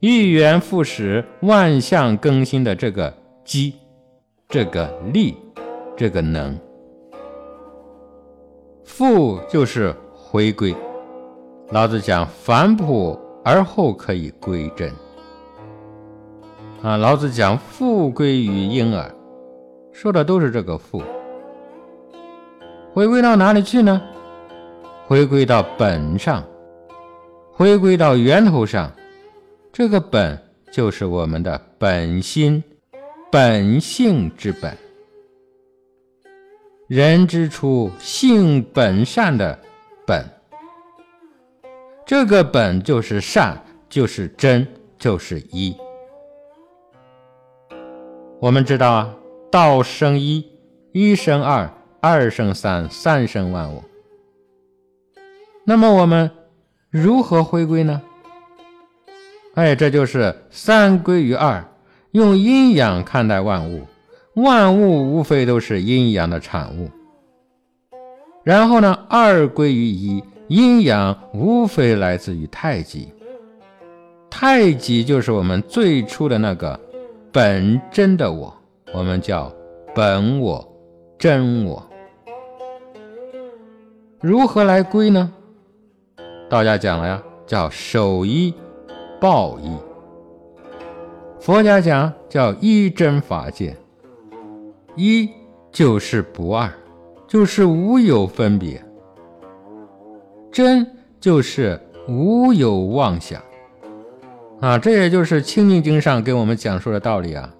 [0.00, 3.74] 一元复始、万象更新的这个机、
[4.48, 5.36] 这个力、
[5.96, 6.58] 这个能，
[8.84, 10.74] 复就是回归。
[11.74, 14.92] 老子讲返璞而后可以归真。
[16.84, 19.12] 啊，老子讲复归于婴儿，
[19.92, 21.02] 说的都是这个复。
[22.92, 24.00] 回归到哪里去呢？
[25.08, 26.44] 回归到本上，
[27.50, 28.88] 回归到源头上，
[29.72, 32.62] 这个本就是我们的本心、
[33.32, 34.78] 本性之本。
[36.86, 39.58] 人之初，性本善的，
[42.06, 44.66] 这个本就是善，就是真，
[44.98, 45.74] 就是一。
[48.40, 49.14] 我们知道啊，
[49.50, 50.46] 道生一，
[50.92, 53.82] 一生二，二生三，三生万物。
[55.64, 56.30] 那么我们
[56.90, 58.02] 如何回归呢？
[59.54, 61.64] 哎，这就是三归于二，
[62.10, 63.86] 用阴阳看待万物，
[64.34, 66.90] 万物无非都是阴阳的产物。
[68.42, 73.08] 然后呢，二归于一，阴阳无非来自于太极，
[74.28, 76.78] 太极就是我们最初的那个。
[77.32, 78.54] 本真的我，
[78.92, 79.52] 我们叫
[79.92, 80.64] 本我、
[81.18, 81.84] 真我。
[84.20, 85.32] 如何来归呢？
[86.48, 88.54] 道家讲了呀，叫守一、
[89.20, 89.68] 抱一。
[91.40, 93.76] 佛家讲叫一真法界，
[94.94, 95.28] 一
[95.72, 96.70] 就是不二，
[97.26, 98.78] 就是无有分别；
[100.54, 100.86] 真
[101.20, 103.42] 就是无有妄想。
[104.60, 107.52] 啊，这也就是《清净经》上给我们讲述的道理啊。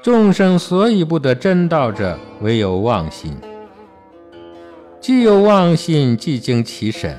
[0.00, 3.36] 众生所以不得真道者，唯有妄心。
[5.00, 7.16] 既有妄心，即经其神；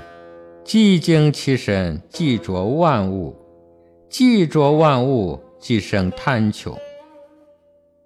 [0.63, 3.35] 既经其神，即着万物；
[4.09, 6.71] 既着万物，即生贪求；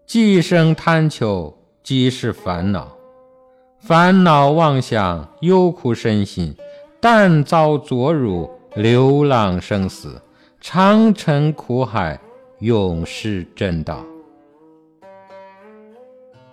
[0.08, 2.97] 既生贪求，即是烦恼。
[3.88, 6.54] 烦恼妄想，忧苦身心，
[7.00, 10.22] 但遭浊辱，流浪生死。
[10.60, 12.20] 长沉苦海，
[12.60, 14.04] 永失真道。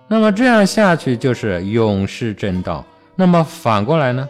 [0.07, 2.85] 那么这样下去就是永失真道。
[3.15, 4.29] 那么反过来呢？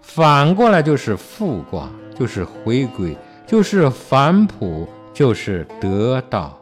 [0.00, 6.60] 反过来就是复卦，就是回归，就是返璞，就是得道。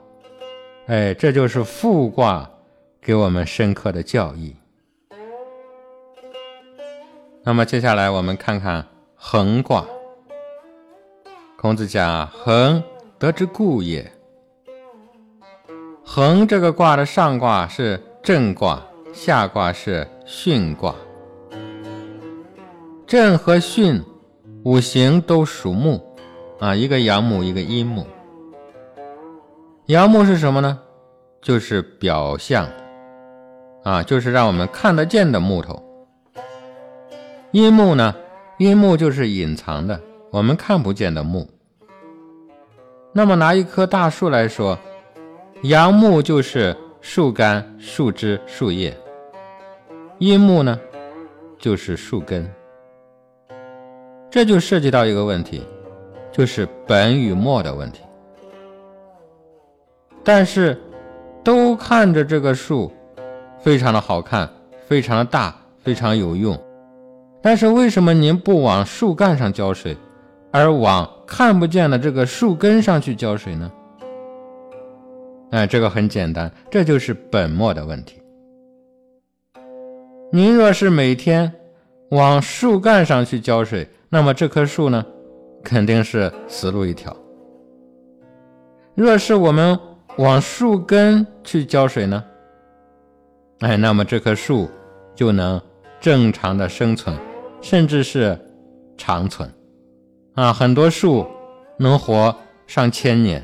[0.89, 2.47] 哎，这就是复卦
[3.01, 4.55] 给我们深刻的教义。
[7.47, 9.85] 那么接下来我们看看横卦。
[11.59, 12.83] 孔子讲：“恒
[13.19, 14.11] 得之故也。
[16.03, 20.95] 恒这个卦的上卦是震卦，下卦是巽卦。
[23.07, 24.03] 震和巽
[24.65, 26.03] 五行都属木，
[26.61, 28.07] 啊，一个阳木，一个阴木。
[29.87, 30.81] 阳木是什么呢？
[31.43, 32.67] 就是表象，
[33.83, 35.84] 啊，就是让我们看得见的木头。
[37.55, 38.13] 阴木呢？
[38.59, 40.01] 阴木就是隐藏的，
[40.33, 41.49] 我们看不见的木。”
[43.15, 44.77] 那么拿一棵大树来说，
[45.63, 48.93] 阳木就是树干、树枝、树叶；
[50.19, 50.77] 阴木呢，
[51.57, 52.45] 就是树根。
[54.29, 55.63] 这就涉及到一个问题，
[56.33, 58.01] 就是本与末的问题。
[60.25, 60.77] 但是，
[61.45, 62.93] 都看着这个树
[63.61, 64.51] 非常的好看，
[64.89, 66.61] 非常的大，非常有用。
[67.45, 69.95] 但是为什么您不往树干上浇水？
[70.51, 73.71] 而往看不见的这个树根上去浇水呢？
[75.51, 78.23] 哎，这个很简单，这就是本末的问题。
[80.33, 81.53] 您若是每天
[82.13, 85.05] 往树干上去浇水，那么这棵树呢，
[85.63, 87.15] 肯定是死路一条。
[88.95, 89.79] 若是我们
[90.17, 92.25] 往树根去浇水呢，
[93.61, 94.71] 哎，那么这棵树
[95.15, 95.61] 就能
[96.01, 97.15] 正常的生存，
[97.65, 98.39] 甚至是
[98.99, 99.51] 长存。
[100.35, 101.27] 啊，很多树
[101.79, 103.43] 能活上千年。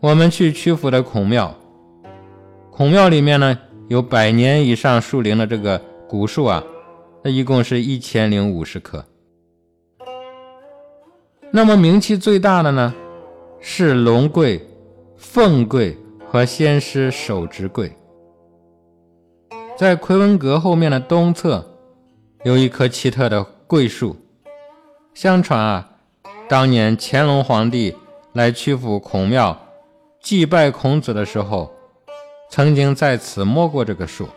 [0.00, 1.54] 我们去曲阜的孔庙，
[2.70, 3.58] 孔庙里面呢
[3.88, 6.62] 有百年以上树龄的这个古树啊，
[7.22, 9.02] 那一共是一千零五十棵。
[11.50, 12.94] 那么名气最大的呢
[13.60, 14.68] 是龙桂、
[15.16, 15.96] 凤桂
[16.28, 17.90] 和仙师手植桂。
[19.78, 21.69] 在奎文阁后面的东侧
[22.42, 24.16] 有一棵奇特的桂树。
[25.12, 25.90] 相传啊，
[26.48, 27.94] 当年乾隆皇帝
[28.32, 29.58] 来曲阜孔庙
[30.20, 31.70] 祭拜孔子的时候，
[32.48, 34.28] 曾经在此摸过这个树，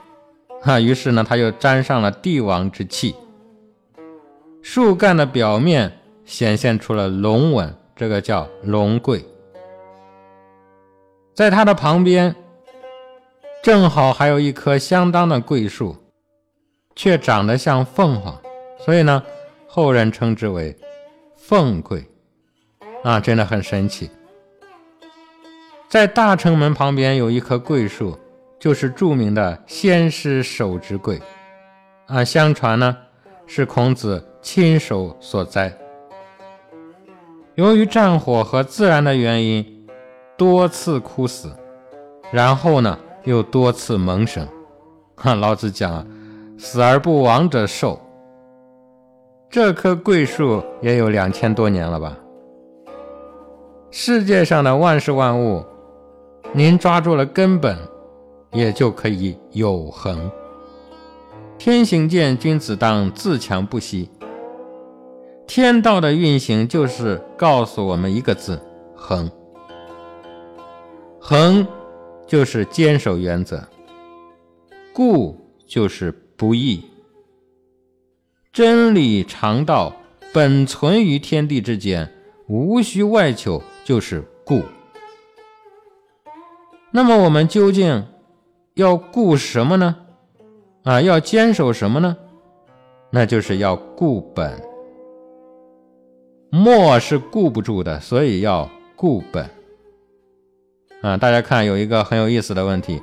[0.62, 3.16] 哈，于是呢，他又沾上了帝王之气。
[4.62, 9.26] 树干的表面显现出了龙纹，这个叫龙桂。
[11.34, 12.36] 在它的旁边，
[13.64, 15.95] 正好还有一棵相当的桂树，
[16.95, 18.39] 却长得像凤凰，
[18.79, 19.23] 所以呢。
[19.75, 20.77] 后人称之为
[21.35, 22.05] 凤桂，
[23.03, 24.07] 啊，真的很神奇。
[25.89, 28.15] 在大城门旁边有一棵桂树，
[28.59, 31.19] 就是著名的仙师手植桂，
[32.05, 32.95] 啊，相传呢，
[33.47, 35.75] 是孔子亲手所栽。
[37.55, 39.87] 由于战火和自然的原因，
[40.37, 41.51] 多次枯死，
[42.31, 44.47] 然后呢又多次萌生。
[45.15, 46.05] 哈，老子讲啊，
[46.58, 47.99] 死而不亡者寿。
[49.49, 52.18] 这棵桂树也有两千多年了吧？
[53.91, 55.64] 世界上的万事万物，
[56.51, 57.78] 您抓住了根本，
[58.51, 60.32] 也就可以有恒。
[61.60, 64.10] 天行健，君子当自强不息。
[65.45, 68.60] 天道的运行就是告诉我们一个字：
[68.95, 69.30] 恒。
[71.20, 71.68] 恒
[72.26, 73.64] 就是坚守原则，
[74.91, 75.38] 固
[75.68, 76.12] 就是
[76.43, 76.83] 不易。
[78.51, 79.95] 真理常道
[80.33, 82.11] 本存于天地之间，
[82.49, 84.61] 无需外求，就是固。
[86.91, 88.05] 那么我们究竟
[88.73, 89.95] 要固什么呢？
[90.83, 92.17] 啊，要坚守什么呢？
[93.09, 94.61] 那就是要固本。
[96.49, 99.49] 墨是固不住的，所以要固本。
[101.01, 103.01] 啊，大家看，有一个很有意思的问题：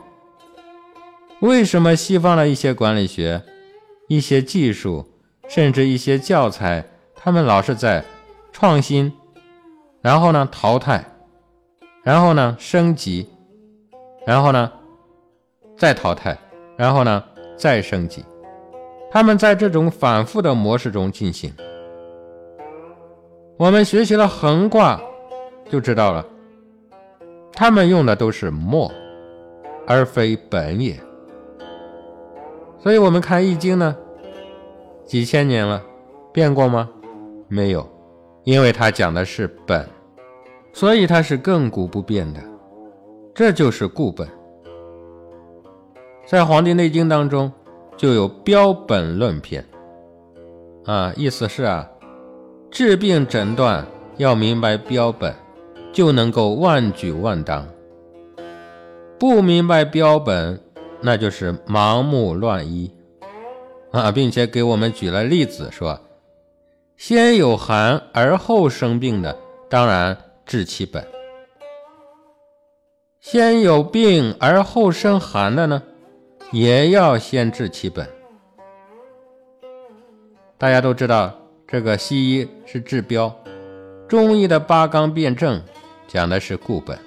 [1.41, 3.43] 为什么西方的一些管理学、
[4.09, 5.07] 一些技术，
[5.49, 6.85] 甚至一些教材，
[7.15, 8.05] 他们老是在
[8.53, 9.13] 创新，
[10.03, 11.05] 然后呢淘汰，
[12.03, 13.29] 然后呢升级，
[14.27, 14.71] 然后呢
[15.77, 16.37] 再淘汰，
[16.77, 17.25] 然后呢？
[17.57, 18.25] 再升级，
[19.11, 21.53] 他们在这种反复的模式中进行。
[23.59, 24.99] 我们学习了横卦，
[25.71, 26.25] 就知道了，
[27.53, 28.91] 他们用的都是墨，
[29.87, 30.99] 而非本也。
[32.83, 33.95] 所以，我们看《易经》呢，
[35.05, 35.83] 几千年了，
[36.33, 36.89] 变过吗？
[37.47, 37.87] 没有，
[38.45, 39.87] 因为它讲的是本，
[40.73, 42.41] 所以它是亘古不变的。
[43.35, 44.27] 这就是固本。
[46.27, 47.53] 在《黄帝内经》当中，
[47.97, 49.65] 就有标本论篇，
[50.87, 51.87] 啊，意思是啊，
[52.71, 53.85] 治病诊断
[54.17, 55.35] 要明白标本，
[55.93, 57.65] 就能够万举万当；
[59.19, 60.61] 不明白标本，
[61.03, 62.93] 那就是盲目乱医，
[63.91, 65.99] 啊，并且给我们举了例子，说
[66.97, 69.37] 先有寒而后生病的，
[69.69, 71.03] 当然治其本；
[73.21, 75.83] 先有病而后生寒的呢？
[76.53, 78.07] 也要先治其本。
[80.59, 81.33] 大家都知道，
[81.67, 83.35] 这个西医是治标，
[84.07, 85.63] 中医的八纲辩证
[86.07, 86.99] 讲的是固本。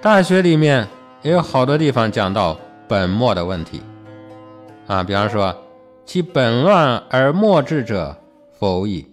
[0.00, 0.86] 大学里面
[1.24, 3.80] 也有好多地方讲到本末的问题
[4.86, 5.56] 啊，比方说，
[6.04, 8.14] 其本乱而末治者
[8.52, 9.06] 否矣。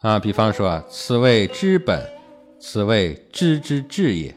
[0.00, 2.04] 啊，比方说，此谓知本，
[2.58, 4.34] 此谓知之至也。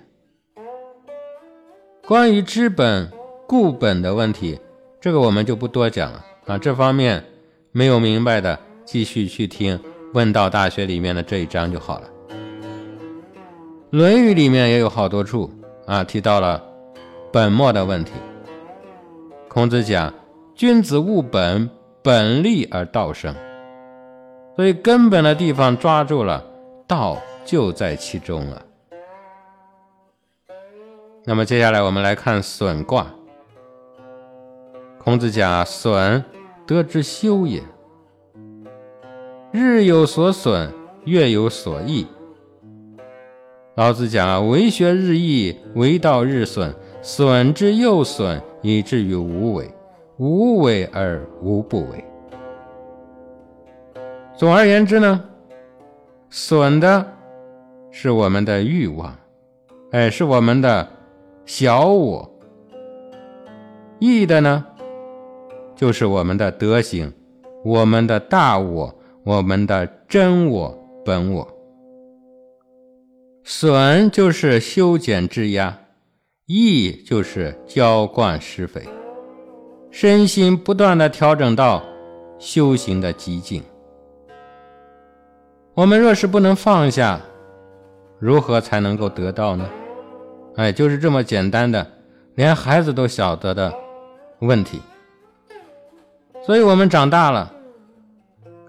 [2.08, 3.12] 关于知本
[3.48, 4.60] 固本的问题，
[5.02, 6.60] 这个我们就不多讲了啊。
[6.60, 7.26] 这方面
[7.72, 9.76] 没有明白的，继续去听
[10.14, 12.08] 《问道大学》里面的这一章就好了。
[13.89, 15.52] 《论语》里面也有好多处
[15.88, 16.62] 啊，提到了
[17.32, 18.12] 本末的问题。
[19.48, 20.14] 孔子讲
[20.54, 21.70] ：“君子务本，
[22.04, 23.34] 本立而道生。”
[24.56, 26.44] 所以根本的地方抓住了，
[26.86, 28.62] 道就在其中了。
[31.24, 33.08] 那么接下来我们来看损卦。
[35.00, 36.24] 孔子讲：“损，
[36.66, 37.64] 得之修也。
[39.52, 40.74] 日有所损，
[41.06, 42.06] 月有所益。”
[43.78, 46.73] 老子讲啊：“为学日益，为道日损，
[47.03, 49.69] 损之又损，以至于无为。
[50.17, 52.03] 无为而无不为。”
[54.36, 55.23] 总而言之呢，
[56.28, 57.05] 损的
[57.91, 59.15] 是我们的欲望，
[59.91, 60.89] 哎，是我们的。
[61.45, 62.30] 小我，
[63.99, 64.65] 义的呢，
[65.78, 67.13] 就是我们的德行，
[67.63, 71.47] 我们的大我，我们的真我本我。
[73.50, 75.80] 损就是修剪枝丫，
[76.48, 78.86] 益就是浇灌施肥，
[79.89, 81.82] 身心不断的调整到
[82.38, 83.64] 修行的极境。
[85.76, 87.22] 我们若是不能放下，
[88.20, 89.66] 如何才能够得到呢？
[90.58, 91.89] 哎，就是这么简单的，
[92.36, 93.74] 连孩子都晓得的
[94.39, 94.82] 问题。
[96.45, 97.50] 所以，我们长大了，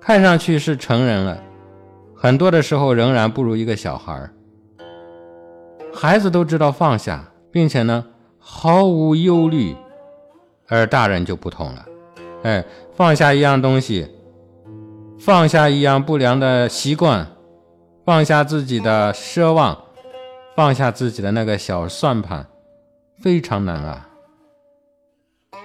[0.00, 1.42] 看上去是成人了，
[2.14, 4.32] 很多的时候仍然不如一个小孩儿。
[6.00, 8.06] 孩子都知道放下，并且呢
[8.38, 9.74] 毫无忧虑，
[10.68, 11.84] 而大人就不同了。
[12.44, 14.08] 哎，放下一样东西，
[15.18, 17.26] 放下一样不良的习惯，
[18.06, 19.76] 放下自己的奢望。
[20.54, 22.46] 放下自己的那个小算盘，
[23.20, 24.08] 非常难啊。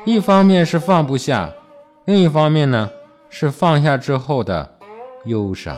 [0.04, 1.52] 一方面是放不下，
[2.06, 2.90] 另一方面呢，
[3.30, 4.78] 是放下之后的
[5.26, 5.78] 忧伤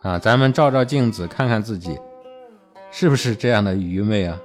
[0.00, 0.18] 啊。
[0.18, 1.98] 咱们照照镜子，看看自己
[2.90, 4.40] 是不是这样的愚昧啊？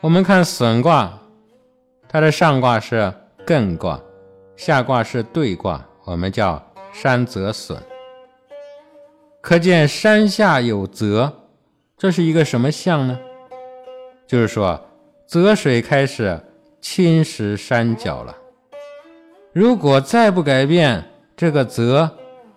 [0.00, 1.18] 我们看损卦，
[2.08, 3.12] 它的上卦是
[3.46, 4.00] 艮卦，
[4.56, 7.78] 下卦是兑卦，我们叫山泽损。
[9.40, 11.32] 可见山下有泽，
[11.96, 13.18] 这是一个什么象呢？
[14.26, 14.80] 就是说，
[15.26, 16.38] 泽水开始
[16.80, 18.36] 侵蚀山脚了。
[19.52, 21.02] 如果再不改变，
[21.36, 22.08] 这个泽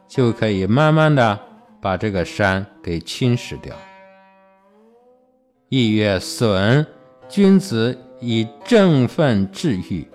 [0.08, 1.39] 就可以慢慢的
[1.82, 3.76] 把这个山给侵蚀掉。
[5.76, 6.86] 亦曰损，
[7.28, 10.07] 君子以振奋治愈。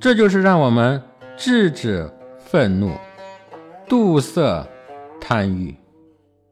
[0.00, 1.00] 这就是让我们
[1.36, 2.90] 制止愤怒，
[3.88, 4.66] 堵塞
[5.20, 5.72] 贪欲。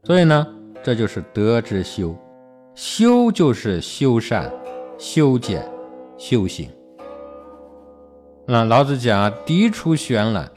[0.03, 0.47] 所以呢，
[0.81, 2.15] 这就是德之修。
[2.73, 4.49] 修就是修善、
[4.97, 5.69] 修剪、
[6.17, 6.69] 修行。
[8.47, 10.49] 那老子讲啊涤除玄览，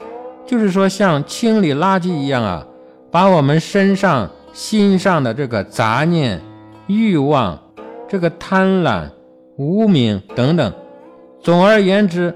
[0.47, 2.65] 就是说像清理垃圾一样啊，
[3.11, 6.41] 把我们身上、心上的这个杂念、
[6.89, 7.57] 欲望、
[8.07, 9.07] 这个贪婪、
[9.57, 10.73] 无名等等，
[11.39, 12.35] 总而言之，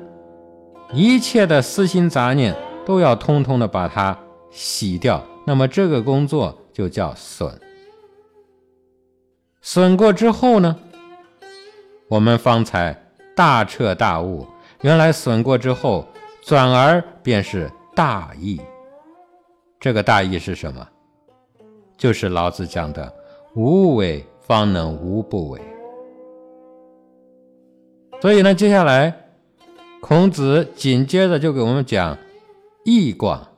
[0.93, 4.15] 一切的私心杂念都要通通的把它
[4.51, 5.23] 洗掉。
[5.43, 7.51] 那么这个工作就叫损。
[9.59, 10.77] 损过之后呢，
[12.07, 12.95] 我们方才
[13.35, 14.45] 大彻大悟。
[14.81, 16.05] 原来损过之后，
[16.43, 18.61] 转而便是大义。
[19.79, 20.87] 这个大义是什么？
[21.97, 23.11] 就是老子讲的
[23.55, 25.61] “无为方能无不为”。
[28.21, 29.27] 所以呢，接下来
[29.99, 32.17] 孔子紧接着就给我们讲
[32.85, 33.49] 易卦，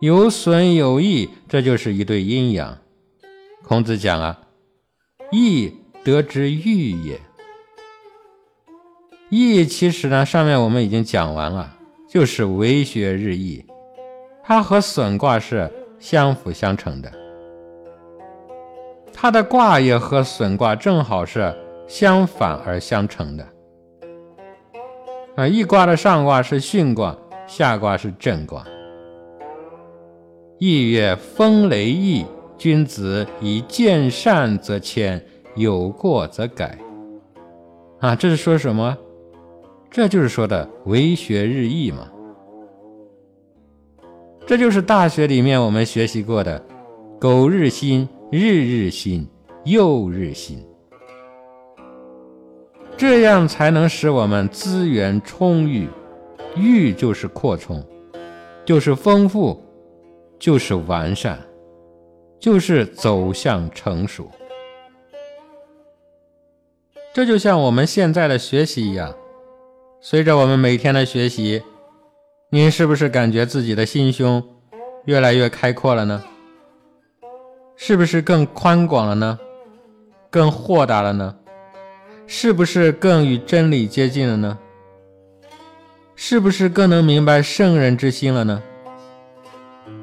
[0.00, 2.78] 有损有益，这就是一对阴阳。
[3.62, 4.40] 孔子讲啊，
[5.32, 5.72] 易
[6.04, 7.20] 得之欲也。
[9.28, 11.76] 义其实呢，上面我们已经讲完了，
[12.08, 13.64] 就是为学日益，
[14.44, 15.68] 它和损卦是
[15.98, 17.12] 相辅相成的，
[19.18, 21.52] 它的卦也和损卦正好是
[21.88, 23.46] 相反而相成的。
[25.36, 28.62] 啊，易卦的上卦是巽卦，下卦是震卦。
[30.58, 32.26] 易曰：风雷易，
[32.58, 36.78] 君子以见善则迁，有过则改。
[38.00, 38.96] 啊，这是说什么？
[39.90, 42.06] 这就是说的为学日益嘛，
[44.46, 46.62] 这就是大学里面我们学习过的
[47.18, 49.26] “苟日新，日日新，
[49.64, 50.66] 又日新”，
[52.96, 55.88] 这样才能使我们资源充裕，
[56.56, 57.84] 裕就是扩充，
[58.64, 59.62] 就是丰富，
[60.38, 61.38] 就是完善，
[62.40, 64.28] 就是走向成熟。
[67.14, 69.14] 这就像我们现在的学习一样。
[70.00, 71.62] 随着我们每天的学习，
[72.50, 74.42] 您是不是感觉自己的心胸
[75.04, 76.22] 越来越开阔了呢？
[77.76, 79.38] 是不是更宽广了呢？
[80.30, 81.36] 更豁达了呢？
[82.26, 84.58] 是不是更与真理接近了呢？
[86.14, 88.62] 是不是更能明白圣人之心了呢？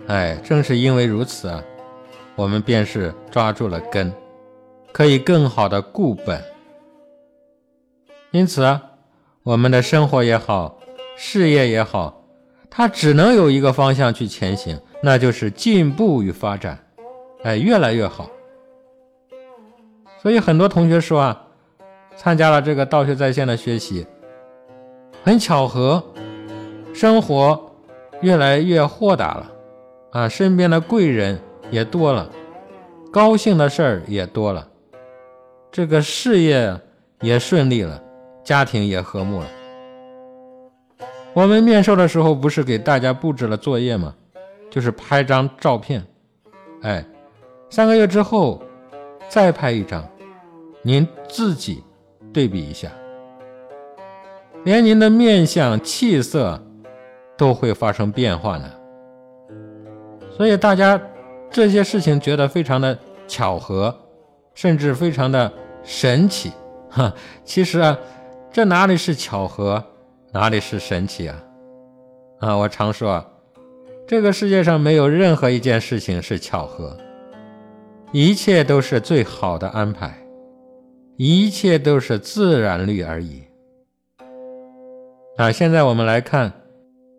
[0.08, 1.64] 哎，正是因为如此啊，
[2.36, 4.14] 我们便是抓住了根，
[4.92, 6.42] 可以更好的固本。
[8.32, 8.82] 因此啊。
[9.44, 10.80] 我们的生活也好，
[11.18, 12.24] 事业也好，
[12.70, 16.83] 它只能有一个方向去前行，那就是进步与发展，
[17.44, 18.30] 哎，越来越好。
[20.22, 21.46] 所以很多同学说啊，
[22.16, 24.06] 参加了这个道学在线的学习，
[25.24, 26.04] 很巧合，
[26.94, 27.72] 生活
[28.22, 29.52] 越来越豁达了，
[30.12, 31.39] 啊，身边的贵人
[31.70, 32.30] 也多了，
[33.12, 34.68] 高兴的事儿也多了，
[35.72, 36.80] 这个事业
[37.22, 38.02] 也顺利了。
[38.44, 39.48] 家庭也和睦了。
[41.34, 44.14] 我们面授的时候不是给大家布置了作业吗？
[44.70, 46.06] 就是拍张照片，
[46.82, 47.06] 哎，
[47.74, 48.62] 三个月之后
[49.28, 50.08] 再拍一张，
[50.84, 51.84] 您自己
[52.32, 52.88] 对比一下，
[54.64, 56.64] 连您的面相、气色
[57.36, 58.72] 都会发生变化呢。
[60.38, 61.02] 所以大家
[61.50, 62.96] 这些事情觉得非常的
[63.28, 64.00] 巧合，
[64.54, 65.52] 甚至非常的
[65.84, 66.52] 神奇，
[66.92, 67.12] 哈，
[67.44, 67.98] 其实啊。
[68.52, 69.84] 这哪里是巧合，
[70.32, 71.44] 哪里是神奇啊？
[72.40, 73.26] 啊，我常说，
[74.08, 76.96] 这个世界上没有任何一件事情是巧合，
[78.14, 80.16] 一切都是最好的安排，
[81.18, 83.41] 一切都是自然律而已。
[85.36, 86.53] 啊，现在我们来看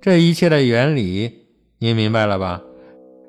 [0.00, 1.48] 这一切的原理，
[1.80, 2.62] 您明白了吧？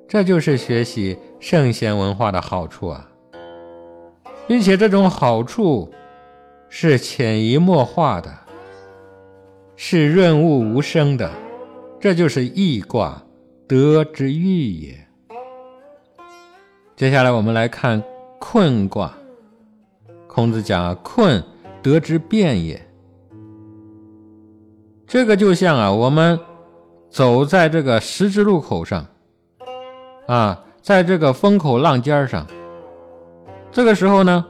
[0.07, 3.09] 这就是学习圣贤文化的好处啊，
[4.47, 5.91] 并且这种好处。
[6.67, 8.29] 是潜移默化的，
[9.77, 11.31] 是润物无声的，
[12.01, 13.23] 这就是易卦
[13.65, 15.04] 得之欲也。
[16.95, 18.01] 接下来我们来看
[18.39, 19.13] 困卦。
[20.27, 21.43] 孔子讲啊，困
[21.83, 22.81] 得之变也。
[25.05, 26.39] 这个就像啊，我们
[27.09, 29.05] 走在这个十字路口上，
[30.25, 32.47] 啊，在这个风口浪尖上，
[33.73, 34.45] 这个时候呢，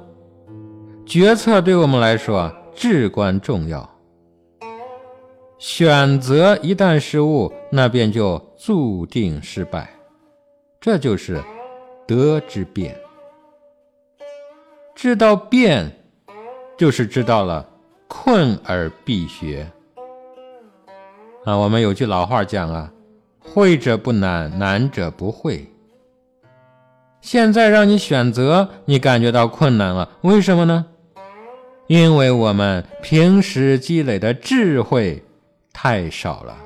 [1.04, 3.90] 决策对我们来说至关重要。
[5.58, 9.90] 选择一旦失误，那便就注定失败。
[10.80, 11.42] 这就是
[12.06, 12.96] 得之变。
[14.94, 15.92] 知道变，
[16.78, 17.68] 就是知道了
[18.08, 19.70] 困而必学。
[21.44, 22.92] 啊，我们有句老话讲啊
[23.40, 25.70] ，“会者不难，难者不会。”
[27.22, 30.86] 现在让你选择，你感觉到困难了，为什么呢？
[31.88, 35.24] 因为我们平时积累的智慧
[35.72, 36.58] 太少了，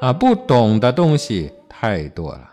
[0.00, 2.49] 啊，不懂的东西太多了。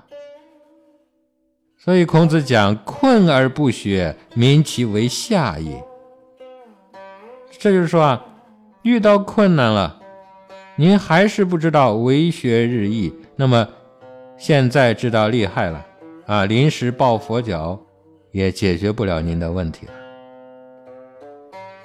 [1.87, 5.81] 所以孔子讲：“困而不学，民其为下也。”
[7.57, 8.25] 这就是说啊，
[8.81, 9.97] 遇到困难了。
[10.75, 13.65] 您还是不知道为学日益，那么
[14.35, 15.85] 现在知道厉害了
[16.25, 16.45] 啊！
[16.45, 17.79] 临时抱佛脚
[18.33, 19.93] 也解决不了您的问题了。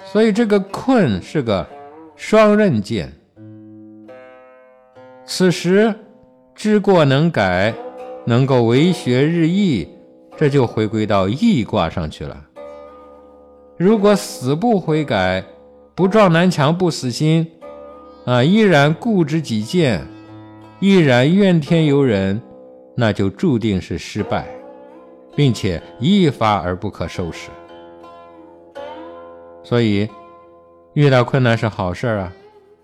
[0.03, 1.65] 所以这个困是个
[2.17, 3.09] 双刃剑。
[5.25, 5.95] 此时
[6.53, 7.73] 知过能改，
[8.25, 9.87] 能够为学日益，
[10.43, 12.35] 这就回归到易卦上去了。
[13.77, 15.41] 如果死不悔改，
[15.95, 17.49] 不撞南墙不死心。
[18.25, 20.05] 啊，依然固执己见，
[20.81, 22.41] 依然怨天尤人，
[22.93, 24.45] 那就注定是失败，
[25.33, 27.49] 并且一发而不可收拾。
[29.63, 30.09] 所以，
[30.93, 32.33] 遇到困难是好事啊！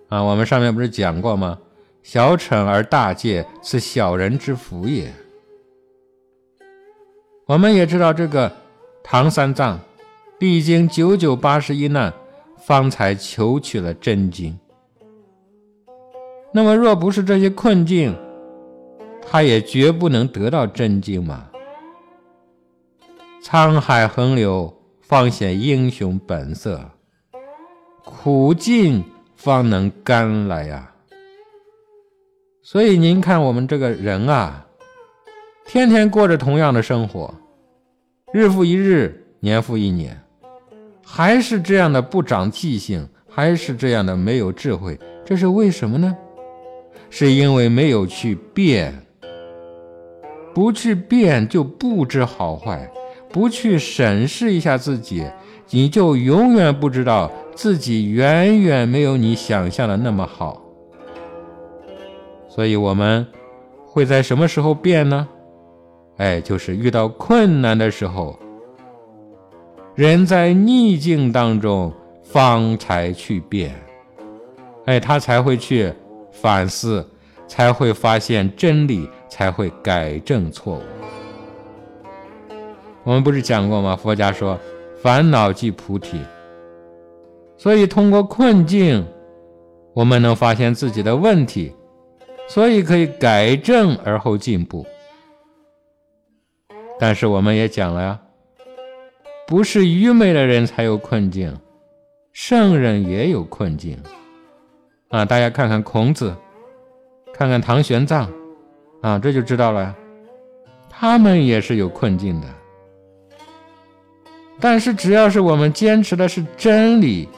[0.08, 1.60] 啊，我们上面不是讲过吗？
[2.04, 5.14] 小惩而大戒，是小人之福也。
[7.50, 8.52] 我们也知道，这个
[9.04, 9.80] 唐三藏
[10.38, 12.14] 历经九九八十一难，
[12.60, 14.56] 方才求取了真经。
[16.54, 18.16] 那么，若不是这些困境，
[19.20, 21.50] 他也绝不能得到真经嘛。
[23.42, 24.72] 沧海横流，
[25.02, 26.78] 方显英雄本色；
[28.06, 29.04] 苦尽
[29.36, 30.94] 方能甘来呀。
[32.62, 34.68] 所以，您看我们这个人啊，
[35.72, 37.32] 天天过着同样的生活，
[38.34, 40.20] 日复一日，年复一年，
[41.06, 46.18] 还是这样的不长记性，还是这样的没有智慧，这是为什么呢？
[47.12, 49.00] 是因为没有去变，
[50.56, 52.92] 不去变就不知好坏，
[53.32, 55.24] 不去审视一下自己，
[55.70, 60.64] 你就永远不知道自己远远没有你想象的那么好。
[62.48, 63.28] 所以，我们
[63.86, 65.28] 会在什么时候变呢？
[66.20, 68.40] 哎，就是遇到困难的时候，
[69.96, 71.92] 人在逆境当中
[72.24, 73.76] 方才去变，
[74.86, 75.94] 哎，他才会去。
[76.32, 77.06] 反思，
[77.50, 80.82] 才会发现真理，才会改正错误。
[83.04, 83.94] 我们不是讲过吗？
[83.94, 84.58] 佛家说，
[85.02, 86.18] 烦恼即菩提。
[87.58, 89.06] 所以通过困境，
[89.94, 91.76] 我们能发现自己的问题，
[92.48, 94.86] 所以可以改正而后进步。
[97.00, 98.20] 但是我们也讲了呀，
[99.48, 101.58] 不是愚昧的人才有困境，
[102.34, 103.98] 圣人也有困境。
[105.08, 106.36] 啊，大家看看孔子，
[107.34, 108.28] 看看唐玄奘，
[109.02, 109.96] 啊，这就知道了，
[110.90, 112.48] 他们也是有困境的。
[114.60, 117.30] 但是只要是我们坚持的是真理，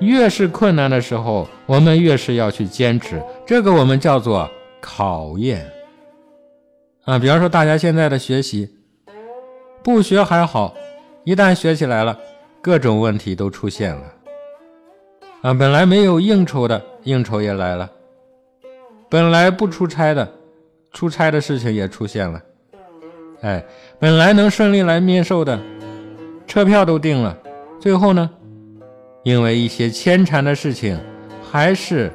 [0.00, 3.22] 越是困难的时候，我们越是要去坚持。
[3.46, 5.70] 这个我们叫做考验。
[7.10, 8.70] 啊，比方说大家现在的学习，
[9.82, 10.72] 不学还好，
[11.24, 12.16] 一旦学起来了，
[12.62, 14.02] 各种问题都出现了。
[15.42, 17.90] 啊，本来没有应酬的应酬也来了，
[19.08, 20.32] 本来不出差的，
[20.92, 22.40] 出差的事情也出现了，
[23.40, 23.64] 哎，
[23.98, 25.58] 本来能顺利来面授的，
[26.46, 27.36] 车票都订了，
[27.80, 28.30] 最后呢，
[29.24, 30.96] 因为一些牵缠的事情，
[31.50, 32.12] 还是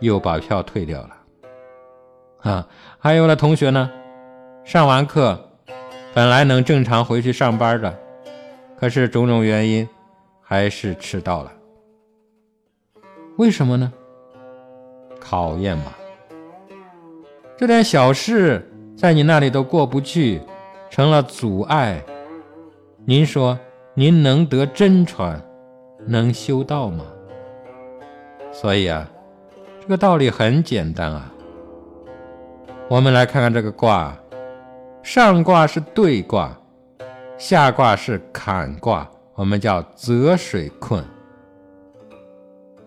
[0.00, 1.10] 又把票退掉了。
[2.40, 2.68] 啊，
[2.98, 3.90] 还有的同学呢，
[4.68, 5.48] 上完课，
[6.12, 7.98] 本来能正常回去上班的，
[8.78, 9.88] 可是种种原因，
[10.42, 11.50] 还是迟到了。
[13.38, 13.90] 为什么呢？
[15.18, 15.94] 考验嘛，
[17.56, 20.42] 这点小事在你那里都过不去，
[20.90, 22.04] 成了阻碍。
[23.06, 23.58] 您说，
[23.94, 25.40] 您能得真传，
[26.06, 27.06] 能修道吗？
[28.52, 29.08] 所以啊，
[29.80, 31.32] 这个道理很简单啊。
[32.86, 34.14] 我们来看看这个卦，
[35.02, 36.56] 上卦是兑卦，
[37.38, 41.02] 下卦是坎卦，我们叫泽水困。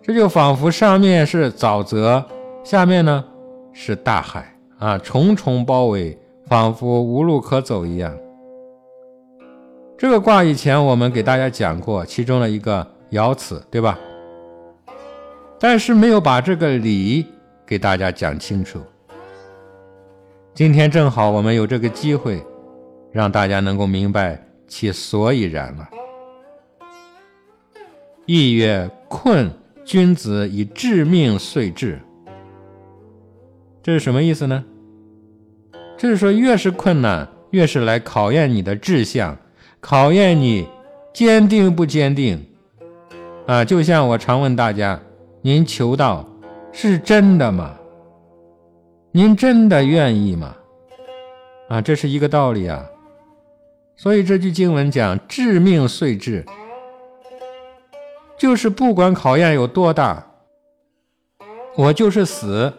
[0.02, 2.24] 这就仿佛上面是沼泽，
[2.62, 3.24] 下面呢
[3.72, 8.16] 是大海啊，重重包围，仿佛无路可走一样。
[9.96, 13.98] 这个卦以前我们给大家讲过其中的一个爻辞，对吧？
[15.58, 17.24] 但是没有把这个理
[17.64, 18.80] 给大家讲清楚。
[20.54, 22.44] 今天正好我们有这个机会，
[23.10, 24.38] 让大家能够明白
[24.68, 25.88] 其所以然了。
[28.26, 29.50] 意曰：困
[29.82, 31.98] 君子以致命遂至。
[33.82, 34.62] 这是什么意思呢？
[35.96, 39.38] 这是说越是困难，越是来考验你的志向。
[39.80, 40.68] 考验你
[41.14, 42.46] 坚定不坚定
[43.46, 43.64] 啊！
[43.64, 45.00] 就像我常问大家：
[45.40, 46.28] 您求道
[46.72, 47.74] 是真的吗？
[49.14, 50.56] 您真的愿意吗？
[51.68, 52.88] 啊，这是一个道理啊。
[53.94, 56.44] 所以这句经文讲“致命遂至”，
[58.38, 60.26] 就是不管考验有多大，
[61.76, 62.72] 我就是死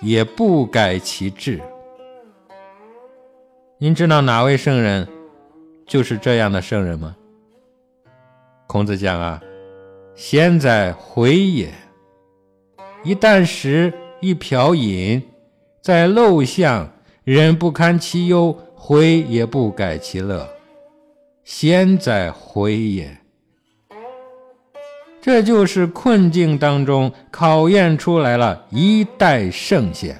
[0.00, 1.60] 也不改其志。
[3.78, 5.06] 您知道哪位圣人？
[5.86, 7.14] 就是这样的圣人吗？
[8.66, 9.40] 孔子讲啊，
[10.16, 11.72] 贤哉回也！
[13.04, 15.22] 一箪食，一瓢饮，
[15.82, 16.88] 在陋巷，
[17.24, 20.48] 人不堪其忧，回也不改其乐。
[21.42, 23.18] 贤哉回也！
[25.20, 30.16] 这就是困境当中考验出来了一代圣贤。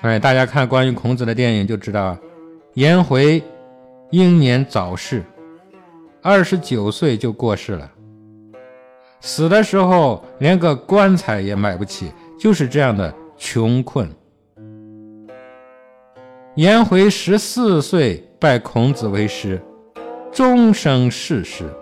[0.00, 2.18] 哎，大家看关于孔子的电影就知道。
[2.74, 3.40] 颜回
[4.10, 5.22] 英年早逝，
[6.20, 7.88] 二十九岁就过世了。
[9.20, 14.10] 死的时候连个棺材也买不起，就是这样的穷困。
[16.56, 19.58] 颜回十四岁拜孔子为师，
[20.30, 21.72] 终生世师，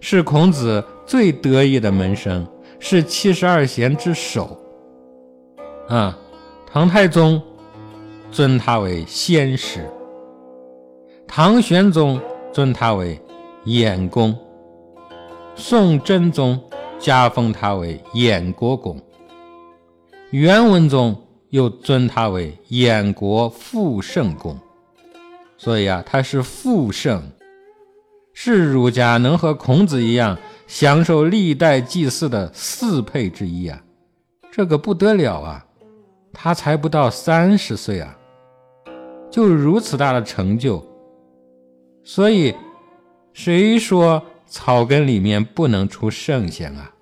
[0.00, 2.46] 是孔子最得意的门生，
[2.78, 4.56] 是七十二贤之首。
[5.88, 6.18] 啊，
[6.66, 7.42] 唐太宗。
[8.30, 9.88] 尊他为先师，
[11.24, 12.20] 唐玄宗
[12.52, 13.16] 尊他为
[13.64, 14.36] 衍公，
[15.54, 16.60] 宋真宗
[16.98, 19.00] 加封他为衍国公，
[20.34, 21.16] 元文宗
[21.50, 24.58] 又尊他为衍国复圣公。
[25.56, 27.22] 所以啊，他是复圣，
[28.32, 33.80] 是儒家能和孔子一样享受历代祭祀的四配之一啊，
[34.50, 35.64] 这个不得了啊！
[36.32, 38.18] 他才不到三十岁啊。
[39.30, 40.84] 就如此大的成就，
[42.02, 42.52] 所以
[43.32, 46.92] 谁说草根里面不能出圣贤啊？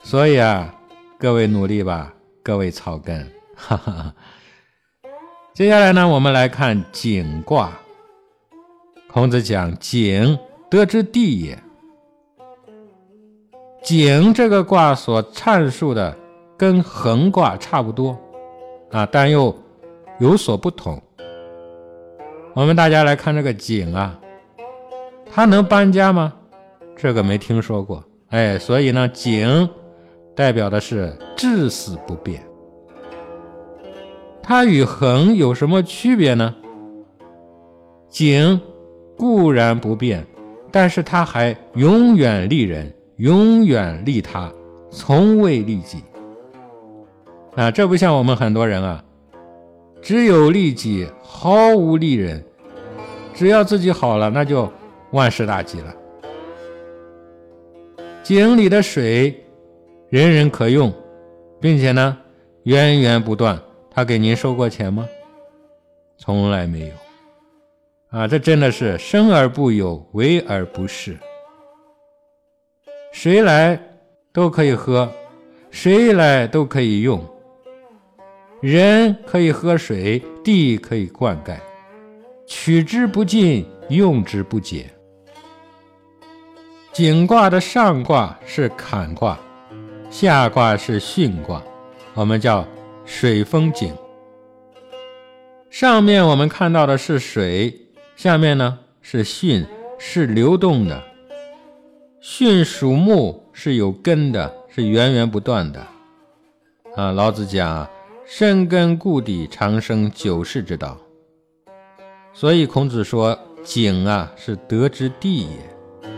[0.00, 0.72] 所以啊，
[1.20, 3.30] 各位努力吧，各位草根。
[3.54, 4.14] 哈哈。
[5.52, 7.70] 接下来呢，我们来看井卦。
[9.12, 10.38] 孔子讲井
[10.70, 11.58] 得之地也。
[13.82, 16.16] 井这个卦所阐述的
[16.56, 18.18] 跟横卦差不多
[18.90, 19.54] 啊，但又。
[20.20, 21.02] 有所不同。
[22.54, 24.18] 我们大家来看这个井啊，
[25.30, 26.32] 它能搬家吗？
[26.96, 28.04] 这个没听说过。
[28.28, 29.68] 哎，所以呢，井
[30.40, 32.42] 代表的是至死不变。
[34.42, 36.54] 它与恒有什么区别呢？
[38.08, 38.58] 井
[39.18, 40.26] 固然不变，
[40.72, 44.50] 但是它还永远利人，永远利他，
[44.90, 46.02] 从未利己。
[47.54, 49.04] 啊，这不像我们很多人啊。
[50.00, 52.42] 只有利己，毫无利人。
[53.34, 54.72] 只要自己好了，那就
[55.10, 55.94] 万事大吉了。
[58.22, 59.44] 井里的水，
[60.10, 60.92] 人人可用，
[61.60, 62.18] 并且呢，
[62.64, 63.58] 源源不断。
[63.92, 65.08] 他给您收过钱吗？
[66.18, 66.94] 从来没有。
[68.08, 71.16] 啊，这真的是生而不有，为而不恃。
[73.12, 73.80] 谁来
[74.32, 75.08] 都可以喝，
[75.70, 77.24] 谁来都可以用。
[78.60, 81.56] 人可以喝水，地可以灌溉，
[82.46, 84.90] 取之不尽，用之不竭。
[86.92, 89.38] 井卦的上卦是坎卦，
[90.10, 91.62] 下卦是巽卦，
[92.14, 92.66] 我们叫
[93.04, 93.94] 水风井。
[95.70, 97.72] 上面我们看到的是水，
[98.16, 99.64] 下面呢是巽，
[99.98, 101.00] 是流动的。
[102.20, 105.86] 巽属木，是有根的，是源源不断的。
[106.96, 107.88] 啊，老子讲。
[108.26, 110.96] 深根固底，长生久世之道。
[112.32, 116.08] 所以孔子说：“井啊，是德之地也。”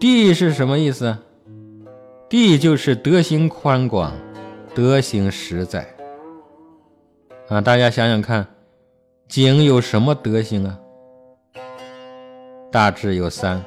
[0.00, 1.14] 地是什么意思？
[2.30, 4.12] 地就是德行宽广，
[4.72, 5.84] 德行实在。
[7.48, 8.46] 啊，大家想想看，
[9.26, 10.78] 井有什么德行啊？
[12.70, 13.60] 大致有三。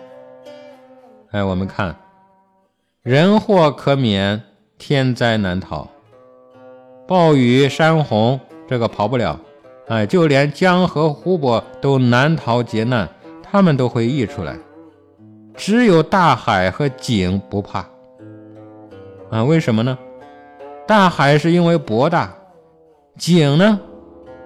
[1.32, 1.94] 哎，我们看，
[3.02, 4.42] 人祸可免，
[4.78, 5.86] 天灾难逃。
[7.06, 9.38] 暴雨山洪，这个跑不了。
[9.90, 13.10] 哎，就连江河湖泊都难逃劫难，
[13.44, 14.58] 他们都会溢出来。
[15.54, 17.86] 只有大海和井不怕。
[19.34, 19.98] 啊，为什么呢？
[20.88, 22.32] 大海是因为博大。
[23.18, 23.80] 井呢，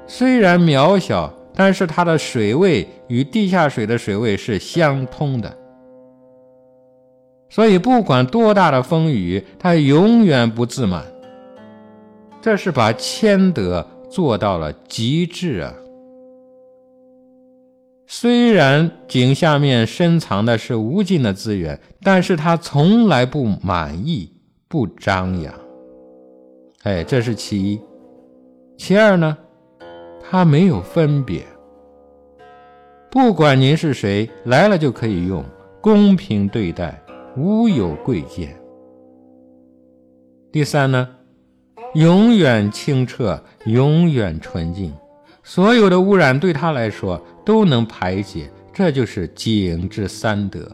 [0.08, 5.54] 虽然渺小，但是它的水位与地下水的水位是相通的，
[7.50, 11.04] 所以不管多大的风雨，它永远不自满。
[12.42, 15.74] 这是把谦德做到了极致啊！
[18.06, 24.32] 虽然井下面深藏的是无尽的资源，但是它从来不满意，
[24.68, 25.54] 不张扬。
[26.84, 27.82] 哎，这是其一。
[28.78, 29.38] 其二呢，
[30.22, 31.44] 它没有分别，
[33.10, 35.44] 不管您是谁来了就可以用，
[35.82, 37.02] 公平对待，
[37.36, 38.56] 无有贵贱。
[40.52, 41.10] 第三呢，
[41.96, 44.94] 永远清澈，永远纯净，
[45.44, 50.72] 所有的污染对他来说都能排解，这就是井之三德。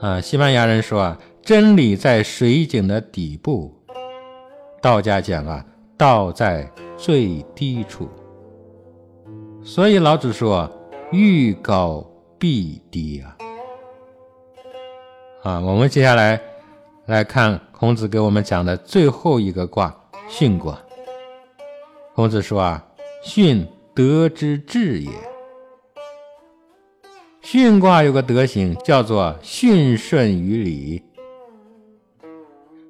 [0.00, 1.18] 啊，西班牙人说啊，
[1.48, 3.74] 真理在水井的底部，
[4.82, 5.64] 道家讲啊。
[5.96, 8.06] 道在最低处，
[9.64, 10.70] 所以老子说
[11.10, 12.06] ：“欲高
[12.38, 13.34] 必低啊！”
[15.42, 16.38] 啊，我们接下来
[17.06, 20.78] 来看孔子给我们讲的最后一个卦——巽卦。
[22.14, 22.86] 孔子说：“啊，
[23.24, 25.10] 巽德之至也。
[27.42, 31.02] 巽卦有个德行，叫做巽顺于理。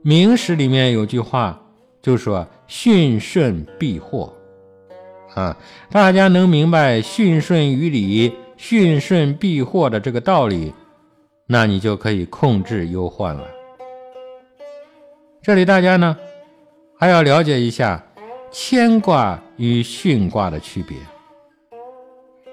[0.08, 1.60] 明史里面有句话。”
[2.00, 4.32] 就说训顺必祸，
[5.34, 5.54] 啊，
[5.90, 10.72] 大家能明白训顺于理、训顺必祸的这个道理，
[11.48, 13.42] 那你就可以控制忧患了。
[15.42, 16.16] 这里大家呢
[16.96, 18.02] 还要了解一下
[18.50, 20.96] 牵卦与巽卦的区别。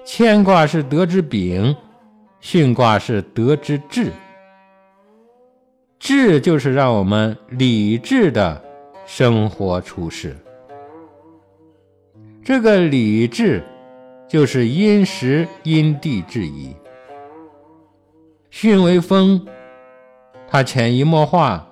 [0.04, 1.74] 牵卦是德之丙，
[2.42, 4.10] 巽卦是德之智。
[5.98, 8.62] 智就是让我们理智的。
[9.08, 10.36] 生活处事，
[12.42, 13.62] 这个理智
[14.28, 16.74] 就是因时因地制宜。
[18.50, 19.46] 巽为风，
[20.48, 21.68] 它潜移默化，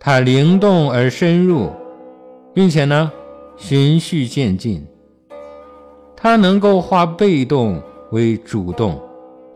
[0.00, 1.70] 它灵动而深入，
[2.52, 3.12] 并且呢
[3.56, 4.84] 循序渐进，
[6.16, 7.80] 它能够化被动
[8.10, 9.00] 为主动，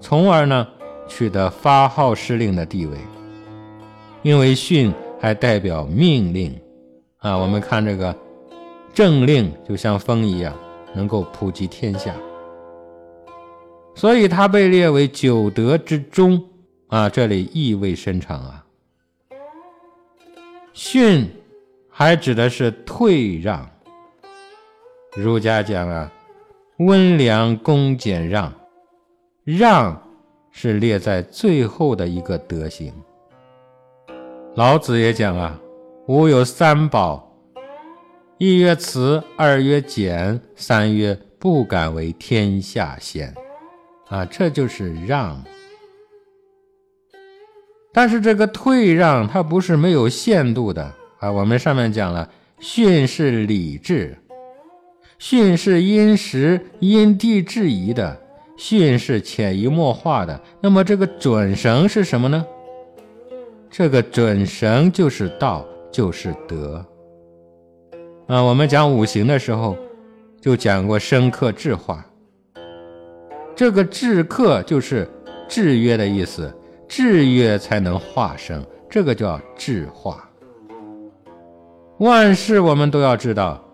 [0.00, 0.68] 从而呢
[1.08, 2.96] 取得发号施令的地位。
[4.26, 6.52] 因为巽还代表命令。
[7.18, 8.12] 啊，我们看这个
[8.92, 10.52] 政令就像风一样，
[10.92, 12.12] 能够普及天下，
[13.94, 16.44] 所以它被列为九德之中
[16.88, 17.08] 啊。
[17.08, 18.66] 这里意味深长啊。
[20.72, 21.30] 训
[21.88, 23.64] 还指的是退让。
[25.14, 26.12] 儒家讲啊，
[26.78, 28.52] 温良恭俭让，
[29.44, 30.02] 让
[30.50, 32.92] 是列在最后的一个德行。
[34.56, 35.60] 老子也讲啊。
[36.08, 37.30] 吾有三宝：
[38.38, 43.34] 一曰慈，二曰俭，三曰不敢为天下先。
[44.08, 45.44] 啊，这就是让。
[47.92, 51.30] 但是这个退让，它不是没有限度的啊。
[51.30, 52.26] 我们上面讲了，
[52.58, 54.16] 训是理智，
[55.18, 58.18] 训是因时因地制宜的，
[58.56, 60.40] 训是潜移默化的。
[60.62, 62.46] 那么这个准绳是什么呢？
[63.78, 65.66] 这个准绳就是道。
[65.92, 66.84] 就是德
[68.26, 68.42] 啊！
[68.42, 69.74] 我们讲五行的时候，
[70.42, 72.04] 就讲过生克制化。
[73.54, 75.08] 这个制克就是
[75.48, 76.52] 制约的意思，
[76.86, 80.28] 制约才能化生，这个叫制化。
[81.98, 83.64] 万事我们都要知道，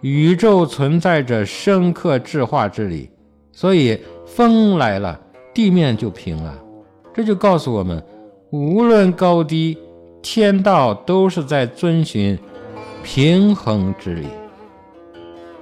[0.00, 3.10] 宇宙存在着生克制化之理，
[3.52, 5.20] 所以风来了，
[5.52, 6.58] 地面就平了。
[7.12, 8.02] 这就告诉我们，
[8.50, 9.78] 无论高低。
[10.20, 12.36] 天道都是在遵循
[13.04, 14.26] 平衡之理，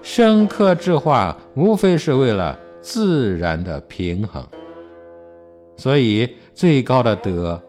[0.03, 4.45] 生克制化无非是为了自然的平衡，
[5.77, 7.63] 所以最高的德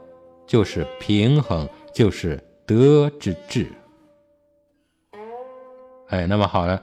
[0.47, 3.67] 就是平衡，就是德之治。
[6.07, 6.81] 哎，那么好了，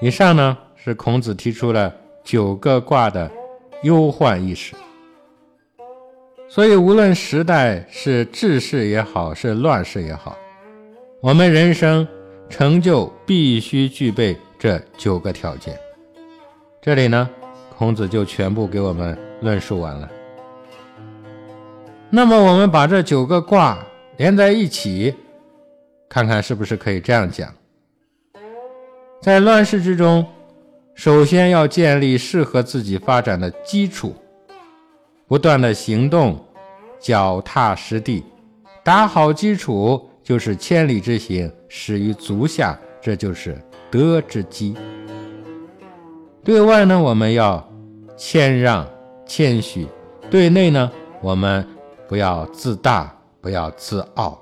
[0.00, 3.30] 以上呢是孔子提出了九个卦的
[3.82, 4.74] 忧患意识。
[6.54, 10.36] 所以，无论时代是治世也好，是乱世也好，
[11.22, 12.06] 我们人生
[12.50, 15.74] 成就必须具备这九个条件。
[16.82, 17.26] 这里呢，
[17.78, 20.06] 孔子就全部给我们论述完了。
[22.10, 23.78] 那么，我们把这九个卦
[24.18, 25.14] 连在一起，
[26.06, 27.50] 看看是不是可以这样讲：
[29.22, 30.26] 在乱世之中，
[30.94, 34.14] 首先要建立适合自己发展的基础。
[35.32, 36.38] 不断的行动，
[37.00, 38.22] 脚踏实地，
[38.84, 43.58] 打好基础，就是千里之行，始于足下，这就是
[43.90, 44.76] 德之基。
[46.44, 47.66] 对外呢，我们要
[48.14, 48.86] 谦让、
[49.24, 49.86] 谦虚；
[50.30, 51.66] 对内呢，我们
[52.06, 53.10] 不要自大，
[53.40, 54.38] 不要自傲，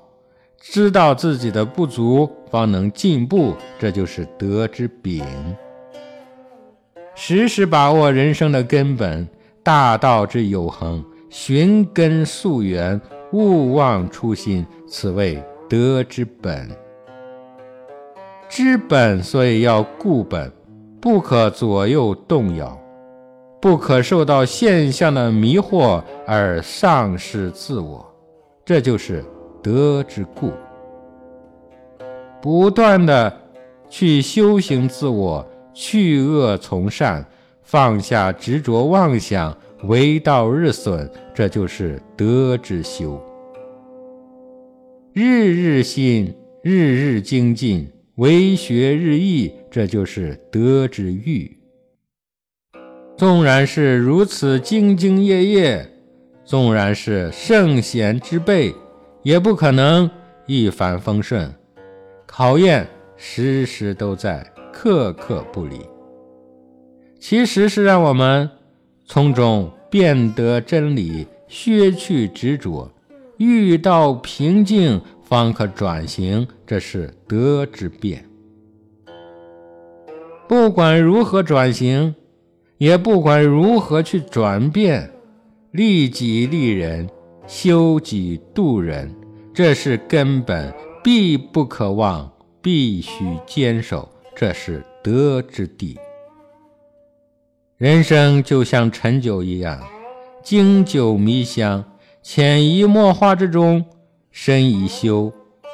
[0.59, 5.23] 知道自己的不足，方能进步，这就是德之秉。
[7.15, 9.25] 时时把握人生的根本。
[9.63, 12.99] 大道之有恒，寻根溯源，
[13.31, 16.67] 勿忘初心，此谓德之本。
[18.49, 20.51] 知本，所以要固本，
[20.99, 22.77] 不可左右动摇，
[23.61, 28.05] 不可受到现象的迷惑而丧失自我，
[28.65, 29.23] 这就是
[29.61, 30.51] 德之固。
[32.41, 33.31] 不断的
[33.87, 37.23] 去修行自我，去恶从善。
[37.71, 43.17] 放下执着妄想，为道日损，这就是德之修。
[45.13, 51.57] 日日新，日日精进，为学日益，这就是德之育。
[53.15, 55.89] 纵然是如此兢兢业业，
[56.43, 58.75] 纵然是圣贤之辈，
[59.23, 60.11] 也不可能
[60.45, 61.49] 一帆风顺，
[62.27, 65.79] 考验时时都在，刻刻不离。
[67.21, 68.49] 其实是让我们
[69.05, 72.91] 从中辨得真理，削去执着，
[73.37, 78.25] 遇到平静方可转型，这是德之变。
[80.47, 82.15] 不管如何转型，
[82.79, 85.11] 也不管如何去转变，
[85.69, 87.07] 利己利人，
[87.45, 89.15] 修己度人，
[89.53, 92.29] 这是根本，必不可忘，
[92.63, 95.99] 必须坚守，这是德之地。
[97.81, 99.81] 人生就像陈酒一样，
[100.43, 101.83] 经久弥香，
[102.21, 103.83] 潜移默化之中，
[104.29, 105.33] 身以修，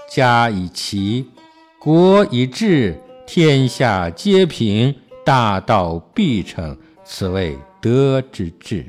[0.09, 1.29] 家以齐，
[1.77, 4.95] 国以治，天下皆平，
[5.25, 8.85] 大道必成，此谓德之治。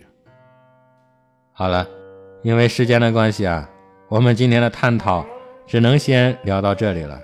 [1.50, 1.84] 好了，
[2.44, 3.68] 因为时间的关系啊，
[4.06, 5.26] 我们今天的探讨
[5.66, 7.20] 只能先聊到这里了。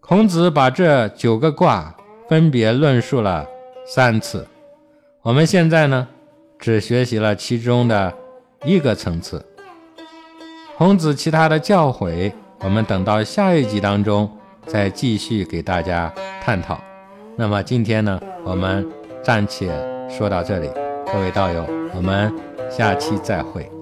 [0.00, 1.96] 孔子把这九个卦
[2.28, 3.48] 分别论述了
[3.86, 4.46] 三次。
[5.24, 6.06] 我们现在呢，
[6.58, 8.12] 只学习了其中的
[8.62, 9.42] 一个层次。
[10.76, 14.30] 孔子其他的教诲，我们等到下一集当中
[14.66, 16.12] 再继续给大家
[16.42, 16.78] 探讨。
[17.36, 18.86] 那么今天呢，我们
[19.22, 19.72] 暂且
[20.10, 20.68] 说到这里，
[21.10, 22.30] 各位道友，我们
[22.68, 23.73] 下期再会。